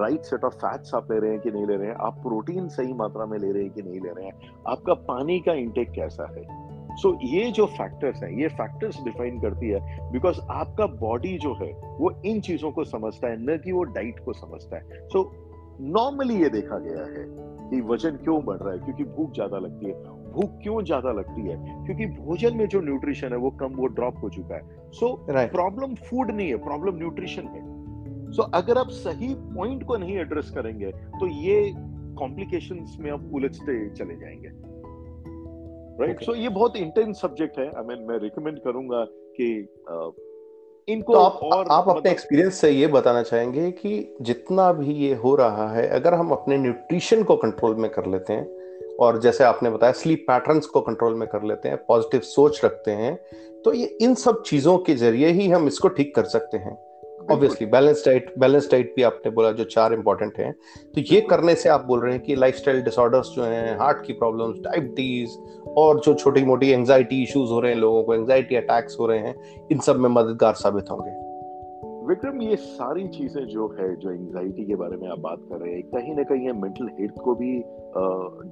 राइट 0.00 0.20
सेट 0.20 0.44
ऑफ़ 0.44 0.54
फैट्स 0.54 0.94
आप 0.94 1.12
ले 1.12 1.18
रहे 1.18 1.30
हैं 1.30 1.40
कि 1.40 1.50
नहीं 1.50 1.66
ले 1.66 1.76
रहे 1.76 1.88
हैं? 1.88 1.94
आप 1.94 2.14
प्रोटीन 2.14 2.68
सही 2.68 2.92
मात्रा 2.92 3.26
में 3.26 3.38
ले 3.38 3.52
रहे 3.52 3.62
हैं 3.62 3.72
कि 3.72 3.82
नहीं 3.82 4.00
ले 4.00 4.08
रहे 4.08 4.24
हैं? 4.24 4.32
आपका 4.68 4.94
पानी 4.94 5.40
का 5.40 5.52
इंटेक 5.52 5.90
कैसा 5.90 6.26
है? 6.30 6.61
सो 6.96 7.10
so, 7.10 7.18
ये 7.22 7.50
जो 7.50 7.66
फैक्टर्स 7.66 8.22
हैं 8.22 8.30
ये 8.30 8.48
फैक्टर्स 8.48 9.02
डिफाइन 9.02 9.40
करती 9.40 9.68
है 9.68 9.80
बिकॉज़ 10.12 10.40
आपका 10.50 10.86
बॉडी 10.86 11.38
जो 11.38 11.54
है 11.54 11.72
वो 11.98 12.10
इन 12.26 12.40
चीज़ों 12.40 12.70
को 12.70 12.84
समझता 12.84 13.28
है 13.28 13.36
न 13.40 13.58
कि 13.58 13.72
वो 13.72 13.82
डाइट 13.82 14.24
को 14.24 14.32
समझता 14.32 14.76
है। 14.76 15.08
सो 15.08 15.22
so, 15.22 15.30
नॉर्मली 15.80 16.34
ये 16.34 16.48
देखा 16.48 16.78
गया 16.78 17.04
है 17.04 17.24
कि 17.70 17.80
वज़न 17.80 18.10
क्यों 18.10 18.44
बढ़ 18.44 18.56
रहा 18.56 18.72
है 18.72 18.78
क्योंकि 18.78 19.04
भूख 19.04 19.32
ज़्यादा 19.32 19.58
लगती 19.58 19.86
है। 19.86 19.92
भूख 20.32 20.50
क्यों 20.62 20.82
ज़्यादा 20.84 21.12
लगती 21.12 21.42
है? 21.42 21.56
क्योंकि 21.86 22.06
भोजन 22.06 22.56
में 22.56 22.66
जो 22.68 22.80
न्यूट्रिशन 22.80 23.28
है 23.28 23.36
वो 23.36 23.50
कम 23.50 23.74
वो 23.74 23.86
ड्रॉप 23.86 24.22
हो 24.22 24.28
चुका 24.30 24.54
है। 24.54 24.90
सो 24.90 25.26
प्रॉब्लम 25.30 25.94
फ़ूड 25.94 26.30
नहीं 26.30 26.48
है 26.48 26.56
प्रॉब्लम 26.56 26.96
न्यूट्रिशन 26.96 27.42
है। 27.42 27.62
सो 28.32 28.42
so, 28.42 28.48
अगर 28.54 28.78
आप 28.78 28.88
सही 28.88 29.34
पॉइंट 29.34 29.82
को 29.82 29.96
नहीं 29.96 30.16
एड्रेस 30.16 30.50
करेंगे 30.50 30.92
तो 30.92 31.26
ये 31.26 31.72
कॉम्प्लिकेशंस 32.18 32.96
में 33.00 33.10
आप 33.10 33.30
उलझते 33.34 33.88
चले 33.90 34.16
जाएँगे। 34.16 34.48
राइट 36.00 36.22
सो 36.22 36.34
ये 36.34 36.48
बहुत 36.48 36.76
इंटेंस 36.76 37.20
सब्जेक्ट 37.20 37.58
है. 37.58 37.66
आई 37.66 37.84
मीन 37.84 38.06
मैं 38.08 38.18
रिकमेंड 38.18 38.58
करूँगा 38.58 39.04
कि 39.36 39.68
इनको 40.88 41.12
तो 41.12 41.18
आप 41.18 41.40
और 41.42 41.66
आप 41.70 41.88
अपने 41.88 42.10
एक्सपीरियंस 42.10 42.54
से 42.54 42.70
ये 42.70 42.86
बताना 42.86 43.22
चाहेंगे 43.22 43.70
कि 43.70 44.16
जितना 44.22 44.72
भी 44.72 44.94
ये 44.94 45.14
हो 45.14 45.34
रहा 45.34 45.68
है 45.72 45.88
अगर 45.88 46.14
हम 46.14 46.30
अपने 46.30 46.56
न्यूट्रिशन 46.56 47.22
को 47.22 47.36
कंट्रोल 47.36 47.74
में 47.74 47.90
कर 47.90 48.06
लेते 48.06 48.32
हैं 48.32 48.96
और 48.96 49.20
जैसे 49.20 49.44
आपने 49.44 49.70
बताया 49.70 49.92
स्लीप 49.92 50.24
पैटर्न्स 50.28 50.66
को 50.66 50.80
कंट्रोल 50.80 51.14
में 51.14 51.28
कर 51.28 51.42
लेते 51.42 51.68
हैं 51.68 51.78
पॉजिटिव 51.86 52.20
सोच 52.20 52.64
रखते 52.64 52.90
हैं 52.90 53.16
तो 53.62 53.72
ये 53.72 53.86
इन 53.86 54.14
सब 54.14 54.42
चीज़ों 54.42 54.78
के 54.78 54.94
ज़रिए 54.94 55.28
ही 55.28 55.48
हम 55.48 55.66
इसको 55.66 55.88
ठीक 55.88 56.14
कर 56.14 56.24
सकते 56.24 56.58
हैं। 56.58 56.91
Obviously 57.30 57.66
balance 57.66 58.02
diet 58.06 58.32
balance 58.38 58.70
diet 58.70 58.92
भी 58.96 59.02
आपने 59.02 59.30
बोला 59.30 59.50
जो 59.52 59.64
चार 59.64 59.92
इंपॉर्टेंट 59.92 60.38
हैं। 60.38 60.52
तो 60.94 61.00
ये 61.00 61.20
करने 61.20 61.54
से 61.54 61.68
आप 61.68 61.84
बोल 61.84 62.00
रहे 62.00 62.12
हैं 62.12 62.22
कि 62.22 62.34
लाइफस्टाइल 62.34 62.82
डिसऑर्डर्स 62.82 63.32
जो 63.36 63.42
हैं 63.42 63.78
हार्ट 63.78 64.06
की 64.06 64.12
प्रॉब्लम्स 64.12 64.58
डायबिटीज़ 64.58 65.36
और 65.70 66.00
जो 66.00 66.14
छोटी 66.14 66.44
मोटी 66.44 66.70
एंजाइटी 66.70 67.22
इश्यूज़ 67.22 67.50
हो 67.50 67.60
रहे 67.60 67.72
हैं 67.72 67.80
लोगों 67.80 68.02
को 68.02 68.14
एंजाइटी 68.14 68.56
अटैक्स 68.56 68.96
हो 69.00 69.06
रहे 69.06 69.18
हैं 69.18 69.66
इन 69.72 69.78
सब 69.78 69.96
में 69.96 70.10
मददगार 70.10 70.54
साबित 70.54 70.90
होंगे। 70.90 71.20
विक्रम 72.08 72.40
ये 72.42 72.56
सारी 72.56 73.08
चीज़ें 73.08 73.44
जो 73.46 73.66
है 73.80 73.96
जो 73.96 74.10
एंजाइटी 74.10 74.64
के 74.64 74.74
बारे 74.74 74.96
में 74.96 75.08
आप 75.08 75.18
बात 75.18 75.38
कर 75.50 75.56
रहे 75.56 75.72
हैं 75.72 75.82
कहीं 75.82 76.14
ना 76.16 76.22
कहीं 76.22 76.52
मेंटल 76.52 76.88
हेल्थ 77.00 77.20
को 77.24 77.34
भी 77.34 77.52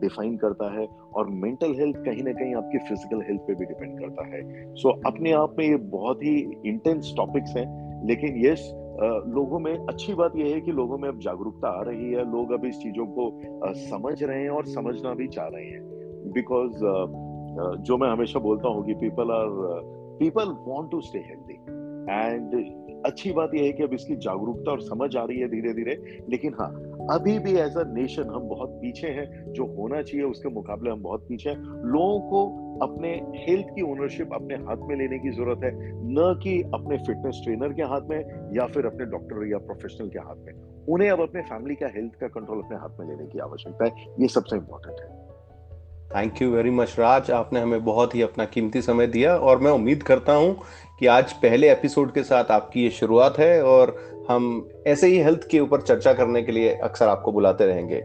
डिफाइन 0.00 0.34
uh, 0.34 0.40
करता 0.40 0.72
है 0.78 0.86
और 1.14 1.28
मेंटल 1.28 1.74
हेल्थ 1.74 1.96
कहीं 1.96 2.22
ना 2.22 2.32
कहीं 2.32 2.54
आपकी 2.54 2.78
फ़िज़िकल 2.78 3.22
हेल्थ 3.28 3.40
पे 3.40 3.54
भी 3.54 3.64
डिपेंड 3.64 4.00
करता 4.00 4.26
है। 4.26 4.42
सो 4.74 4.88
so, 4.90 5.06
अपने 5.06 5.32
आप 5.32 5.56
में 5.58 5.64
ये 5.66 5.76
बहुत 5.76 6.22
ही 6.22 6.52
इंटेंस 6.66 7.12
टॉपिक्स 7.16 7.56
हैं। 7.56 7.89
लेकिन 8.04 8.36
ये 8.36 8.54
लोगों 9.32 9.58
में, 9.58 9.72
अच्छी 9.72 10.14
बात 10.14 10.32
यह 10.36 10.54
है 10.54 10.60
कि 10.60 10.72
लोगों 10.72 10.98
में 10.98 11.08
अब 11.08 11.18
जागरूकता 11.18 11.68
आ 11.68 11.82
रही 11.82 12.12
है, 12.12 12.30
लोग 12.32 12.52
अब 12.52 12.64
इस 12.64 12.78
चीज़ों 12.78 13.06
को 13.06 13.30
समझ 13.74 14.22
रहे 14.22 14.42
हैं 14.42 14.50
और 14.50 14.66
समझना 14.66 15.14
भी 15.14 15.28
चाह 15.28 15.46
रहे 15.46 15.66
हैं। 15.66 15.82
बिकॉज़ 16.32 16.72
जो 17.82 17.96
मैं 17.96 18.08
हमेशा 18.08 18.38
बोलता 18.38 18.68
हूँ 18.68 18.86
कि 18.86 18.94
people 18.94 19.30
are 19.30 19.48
people 20.20 20.54
want 20.66 20.90
to 20.90 21.00
stay 21.00 21.18
healthy 21.18 21.54
and 22.12 23.02
अच्छी 23.06 23.32
बात 23.32 23.50
यह 23.54 23.62
है 23.62 23.72
कि 23.72 23.82
अब 23.82 23.92
इसकी 23.94 24.16
जागरूकता 24.16 24.70
और 24.72 24.80
समझ 24.80 25.16
आ 25.16 25.24
रही 25.24 25.38
है 25.38 25.48
धीरे 25.48 25.72
धीरे 25.74 26.22
लेकिन 26.28 26.54
हाँ 26.60 26.70
अभी 27.10 27.38
भी 27.38 27.52
एज 27.52 27.76
अ 27.76 27.84
नेशन 27.86 28.22
हम 28.22 28.48
बहुत 28.48 28.70
पीछे 28.70 29.08
हैं, 29.08 29.52
जो 29.52 29.66
होना 29.66 30.02
चाहिए 30.02 30.26
उसके 30.26 30.48
मुकाबले 30.48 30.90
हम 30.90 31.02
बहुत 31.02 31.26
पीछे 31.28 31.50
हैं। 31.50 31.56
लोगों 31.92 32.20
को 32.20 32.70
अपने 32.86 33.08
हेल्थ 33.36 33.66
की 33.66 33.82
ओनरशिप 33.82 34.32
अपने 34.34 34.54
हाथ 34.54 34.76
में 34.76 34.96
लेने 34.96 35.18
की 35.18 35.30
ज़रूरत 35.30 35.64
है, 35.64 35.70
न 35.94 36.40
कि 36.42 36.62
अपने 36.62 36.98
फिटनेस 36.98 37.40
ट्रेनर 37.44 37.72
के 37.72 37.82
हाथ 37.82 38.00
में 38.00 38.50
या 38.56 38.66
फिर 38.66 38.86
अपने 38.86 39.04
डॉक्टर 39.04 39.46
या 39.46 39.58
प्रोफेशनल 39.58 40.08
के 40.08 40.18
हाथ 40.18 40.36
में। 40.36 40.86
उन्हें 40.88 41.10
अब 41.10 41.20
अपने 41.20 41.42
फैमिली 41.42 41.74
का 41.74 41.86
हेल्थ 41.86 42.14
का 42.14 42.28
कंट्रोल 42.28 42.62
अपने 42.62 42.76
हाथ 42.76 43.00
में 43.00 43.06
लेने 43.08 43.30
की 43.30 43.38
आवश्यकता 43.38 43.84
है, 43.84 44.06
ये 44.20 44.28
सबसे 44.28 44.56
इंपॉर्टेंट 44.56 45.00
है। 45.00 45.29
Thank 46.16 46.40
you 46.42 46.50
very 46.50 46.70
much 46.70 46.94
Raj 46.98 47.30
आपने 47.30 47.60
हमें 47.60 47.84
बहुत 47.84 48.14
ही 48.14 48.22
अपना 48.22 48.44
कीमती 48.44 48.80
समय 48.82 49.06
दिया 49.06 49.36
और 49.36 49.58
मैं 49.58 49.70
उम्मीद 49.70 50.02
करता 50.02 50.32
हूँ 50.32 50.56
कि 51.00 51.06
आज 51.06 51.32
पहले 51.32 51.70
एपिसोड 51.70 52.12
के 52.12 52.22
साथ 52.22 52.50
आपकी 52.50 52.82
ये 52.82 52.90
शुरुआत 52.90 53.38
है 53.38 53.62
और 53.64 53.94
हम 54.30 54.48
ऐसे 54.86 55.06
ही 55.06 55.18
हेल्थ 55.18 55.46
के 55.50 55.60
ऊपर 55.60 55.80
चर्चा 55.80 56.12
करने 56.12 56.42
के 56.42 56.52
लिए 56.52 56.72
अक्सर 56.74 57.08
आपको 57.08 57.32
बुलाते 57.32 57.66
रहेंगे। 57.66 58.02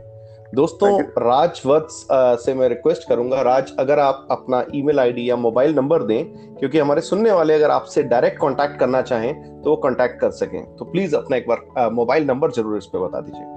दोस्तों 0.54 1.02
राज 1.20 1.62
वत्स 1.66 2.06
से 2.46 2.54
मैं 2.54 2.70
रिक्वेस्ट 2.70 3.08
करूँगा। 3.10 3.42
राज 3.42 3.72
अगर 3.80 4.00
आप 4.00 4.28
अपना 4.32 4.64
ईमेल 4.76 5.00
आईडी 5.00 5.30
या 5.30 5.36
मोबाइल 5.36 5.76
नंबर 5.76 6.04
दें 6.04 6.24
क्योंकि 6.56 6.80
हमारे 6.80 7.02
सुनने 7.02 7.32
वाले 7.32 7.54
अगर 7.54 7.72
आपसे 7.72 8.04
डायरेक्ट 8.06 8.40
कांटेक्ट 8.42 8.80
करना 8.80 9.02
चाहें 9.02 9.62
तो 9.62 9.70
वो 9.70 9.76
कांटेक्ट 9.78 10.20
कर 10.22 10.32
सकें। 10.34 10.64
तो 10.76 10.86
प्लीज़ 10.86 11.16
अपना 11.16 11.38
एक 11.38 11.48
बार 11.50 11.90
मोबाइल 11.92 12.28
नंबर 12.28 12.52
ज़रूर 12.52 12.78
इस 12.78 12.86
पे 12.86 13.06
बता 13.06 13.22
दीजिए। 13.22 13.55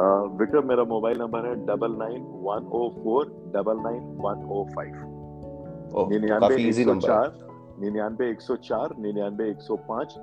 विक्रम 0.00 0.66
मेरा 0.68 0.82
मोबाइल 0.84 1.18
नंबर 1.18 1.46
है 1.46 1.54
double 1.66 1.92
nine 1.98 2.22
one 2.42 2.66
o 2.72 2.88
four 2.96 3.24
double 3.54 3.78
nine 3.82 4.02
one 4.20 4.44
o 4.50 4.64
five 4.74 4.92
निन्यानवे 6.10 6.56
एक 6.56 6.74
सौ 6.74 6.94
चार 6.96 7.32
निन्यानवे 7.80 8.30
एक 8.30 8.40
सौ 8.40 8.56
चार 8.64 8.94
निन्यानवे 8.98 9.48
एक 9.50 9.60
सौ 9.60 9.76
पाँच। 9.88 10.14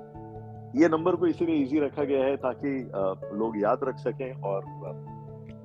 ये 0.76 0.88
नंबर 0.88 1.16
को 1.16 1.26
इसीलिए 1.26 1.56
इजी 1.56 1.78
रखा 1.80 2.04
गया 2.04 2.24
है 2.24 2.36
ताकि 2.36 2.72
लोग 3.38 3.60
याद 3.62 3.80
रख 3.84 3.98
सकें 3.98 4.42
और 4.42 4.64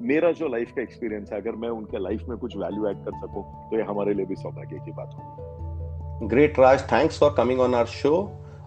मेरा 0.02 0.32
जो 0.32 0.47
लाइफ 0.47 0.71
का 0.76 0.82
एक्सपीरियंस 0.82 1.32
है 1.34 1.41
अगर 1.41 1.56
मैं 1.56 1.69
उनके 1.69 2.00
लाइफ 2.00 2.28
में 2.30 2.38
कुछ 2.38 2.58
वैल्यू 2.58 2.88
ऐड 2.88 3.04
कर 3.06 3.19
सकूँ 3.19 3.43
तो 3.69 3.78
ये 3.78 3.84
हमारे 3.84 4.13
लिए 4.13 4.26
भी 4.26 4.36
सौभाग्य 4.36 4.80
की 4.86 4.91
बात 4.91 5.15
होगी। 5.15 6.28
Great 6.28 6.60
Raj 6.60 6.84
thanks 6.91 7.19
for 7.19 7.34
coming 7.38 7.60
on 7.62 7.76
our 7.76 7.86
show 7.95 8.13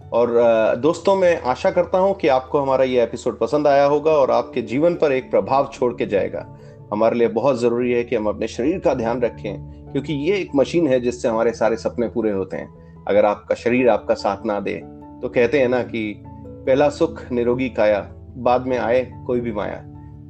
और 0.05 0.75
दोस्तों, 0.77 1.15
मैं 1.15 1.39
आशा 1.41 1.69
करता 1.71 1.97
हूँ 1.97 2.13
कि 2.15 2.27
आपको 2.27 2.59
हमारा 2.59 2.83
ये 2.83 3.01
एपिसोड 3.03 3.37
पसंद 3.39 3.67
आया 3.67 3.85
होगा 3.85 4.11
और 4.11 4.31
आपके 4.31 4.61
जीवन 4.63 4.95
पर 4.95 5.11
एक 5.11 5.29
प्रभाव 5.31 5.69
छोड़ 5.73 5.93
के 5.93 6.05
जाएगा। 6.05 6.45
हमारे 6.91 7.15
लिए 7.15 7.27
बहुत 7.29 7.59
ज़रूरी 7.59 7.91
है 7.91 8.03
कि 8.03 8.15
हम 8.15 8.27
अपने 8.27 8.47
शरीर 8.47 8.79
का 8.79 8.93
ध्यान 8.93 9.21
रखें, 9.21 9.91
क्योंकि 9.91 10.13
ये 10.13 10.37
एक 10.37 10.51
मशीन 10.55 10.87
है 10.87 10.99
जिससे 10.99 11.27
हमारे 11.27 11.51
सारे 11.53 11.77
सपने 11.77 12.07
पूरे 12.07 12.31
होते 12.31 12.57
हैं। 12.57 13.03
अगर 13.07 13.25
आपका 13.25 13.55
शरीर 13.55 13.89
आपका 13.89 14.13
साथ 14.15 14.45
ना 14.45 14.59
दे 14.59 14.75
तो 15.21 15.29
कहते 15.29 15.59
हैं 15.59 15.67
ना 15.69 15.81
कि 15.83 16.13
पहला 16.27 16.89
सुख 16.89 17.21
निरोगी 17.31 17.69
काया, 17.69 17.99
बाद 18.37 18.65
में 18.67 18.77
आए 18.77 19.01
कोई 19.27 19.39
भी 19.39 19.51
माया। 19.51 19.81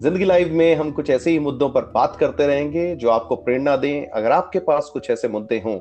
ज़िंदगी 0.02 0.26
लाइव 0.26 0.54
में 0.54 0.76
हम 0.76 0.92
कुछ 0.92 1.10
ऐसे 1.10 1.32
ही 1.32 1.40
मुद्दों 1.40 1.70
पर 1.70 1.92
बात 1.94 2.16
करते 2.16 2.48
रहेंगे 2.48 2.96
जो 2.96 3.10
आपको 3.10 3.36
प्रेरणा 3.36 3.76
दें। 3.78 4.08
अगर 4.08 4.32
आपके 4.32 4.60
पास 4.62 4.90
कुछ 4.94 5.10
ऐसे 5.10 5.28
मुद्दे 5.28 5.62
हों 5.66 5.78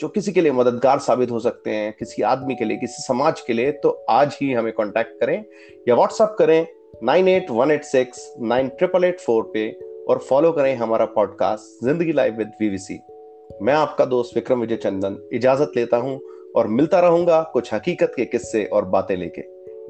जो 0.00 0.08
किसी 0.08 0.32
के 0.32 0.40
लिए 0.40 0.52
मददगार 0.52 0.98
साबित 0.98 1.30
हो 1.30 1.38
सकते 1.40 1.70
हैं, 1.70 1.92
किसी 1.98 2.22
आदमी 2.22 2.54
के 2.54 2.64
लिए, 2.64 2.76
किसी 2.76 3.02
समाज 3.02 3.40
के 3.40 3.52
लिए 3.52 3.72
तो 3.72 3.90
आज 4.10 4.36
ही 4.42 4.52
हमें 4.52 4.72
कांटेक्ट 4.72 5.20
करें 5.20 5.44
या 5.88 5.94
व्हाट्सएप 5.94 6.36
करें 6.38 6.66
nine 7.04 7.28
eight 7.28 7.50
one 7.50 7.70
eight 7.70 7.84
six 7.84 8.32
nine 8.42 8.68
triple 8.68 9.04
eight 9.04 9.20
four 9.20 9.50
पे 9.54 9.70
और 10.10 10.18
फॉलो 10.28 10.52
करें 10.52 10.74
हमारा 10.76 11.04
पॉडकास्ट 11.14 11.84
ज़िंदगी 11.84 12.12
लाइव 12.12 12.36
विद 12.38 12.52
वीवीसी 12.60 12.98
मैं 13.62 13.74
आपका 13.74 14.04
दोस्त 14.04 14.36
विक्रम 14.36 14.60
विजय 14.60 14.76
चंदन 14.76 15.16
इजाज़त 15.32 15.72
लेता 15.76 15.96
हूँ 15.96 16.18
और 16.56 16.66
मिलता 16.68 17.00
रहूँगा 17.00 17.42
कुछ 17.52 17.72
हकीकत 17.74 18.12
के 18.16 18.24
किस्से 18.24 18.64
और 18.64 18.84
बातें 18.84 19.16
लेके। 19.16 19.42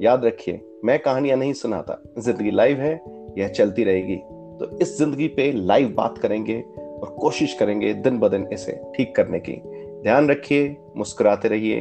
याद 0.05 0.25
रखिए, 0.25 0.59
मैं 0.85 0.97
कहानियाँ 0.99 1.37
नहीं 1.37 1.53
सुनाता, 1.53 2.01
ज़िंदगी 2.19 2.51
लाइव 2.51 2.79
है, 2.79 2.93
यह 3.37 3.47
चलती 3.47 3.83
रहेगी। 3.83 4.15
तो 4.59 4.77
इस 4.81 4.97
ज़िंदगी 4.97 5.27
पे 5.27 5.51
लाइव 5.55 5.93
बात 5.97 6.17
करेंगे 6.17 6.59
और 6.61 7.15
कोशिश 7.21 7.53
करेंगे 7.53 7.93
दिन 7.95 8.19
ब 8.19 8.29
दिन 8.29 8.47
इसे 8.53 8.79
ठीक 8.95 9.15
करने 9.15 9.39
की। 9.39 9.61
ध्यान 10.03 10.29
रखिए 10.29 10.75
मुस्कुराते 10.97 11.47
रहिए। 11.47 11.77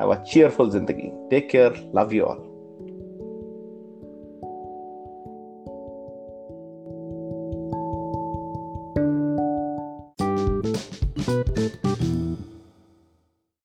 हैव 0.00 0.10
अ 0.10 0.22
चेयरफुल 0.22 0.70
ज़िंदगी 0.70 1.10
take 1.30 1.48
care 1.50 1.92
love 1.96 2.14
you 2.14 2.24
all 2.24 2.47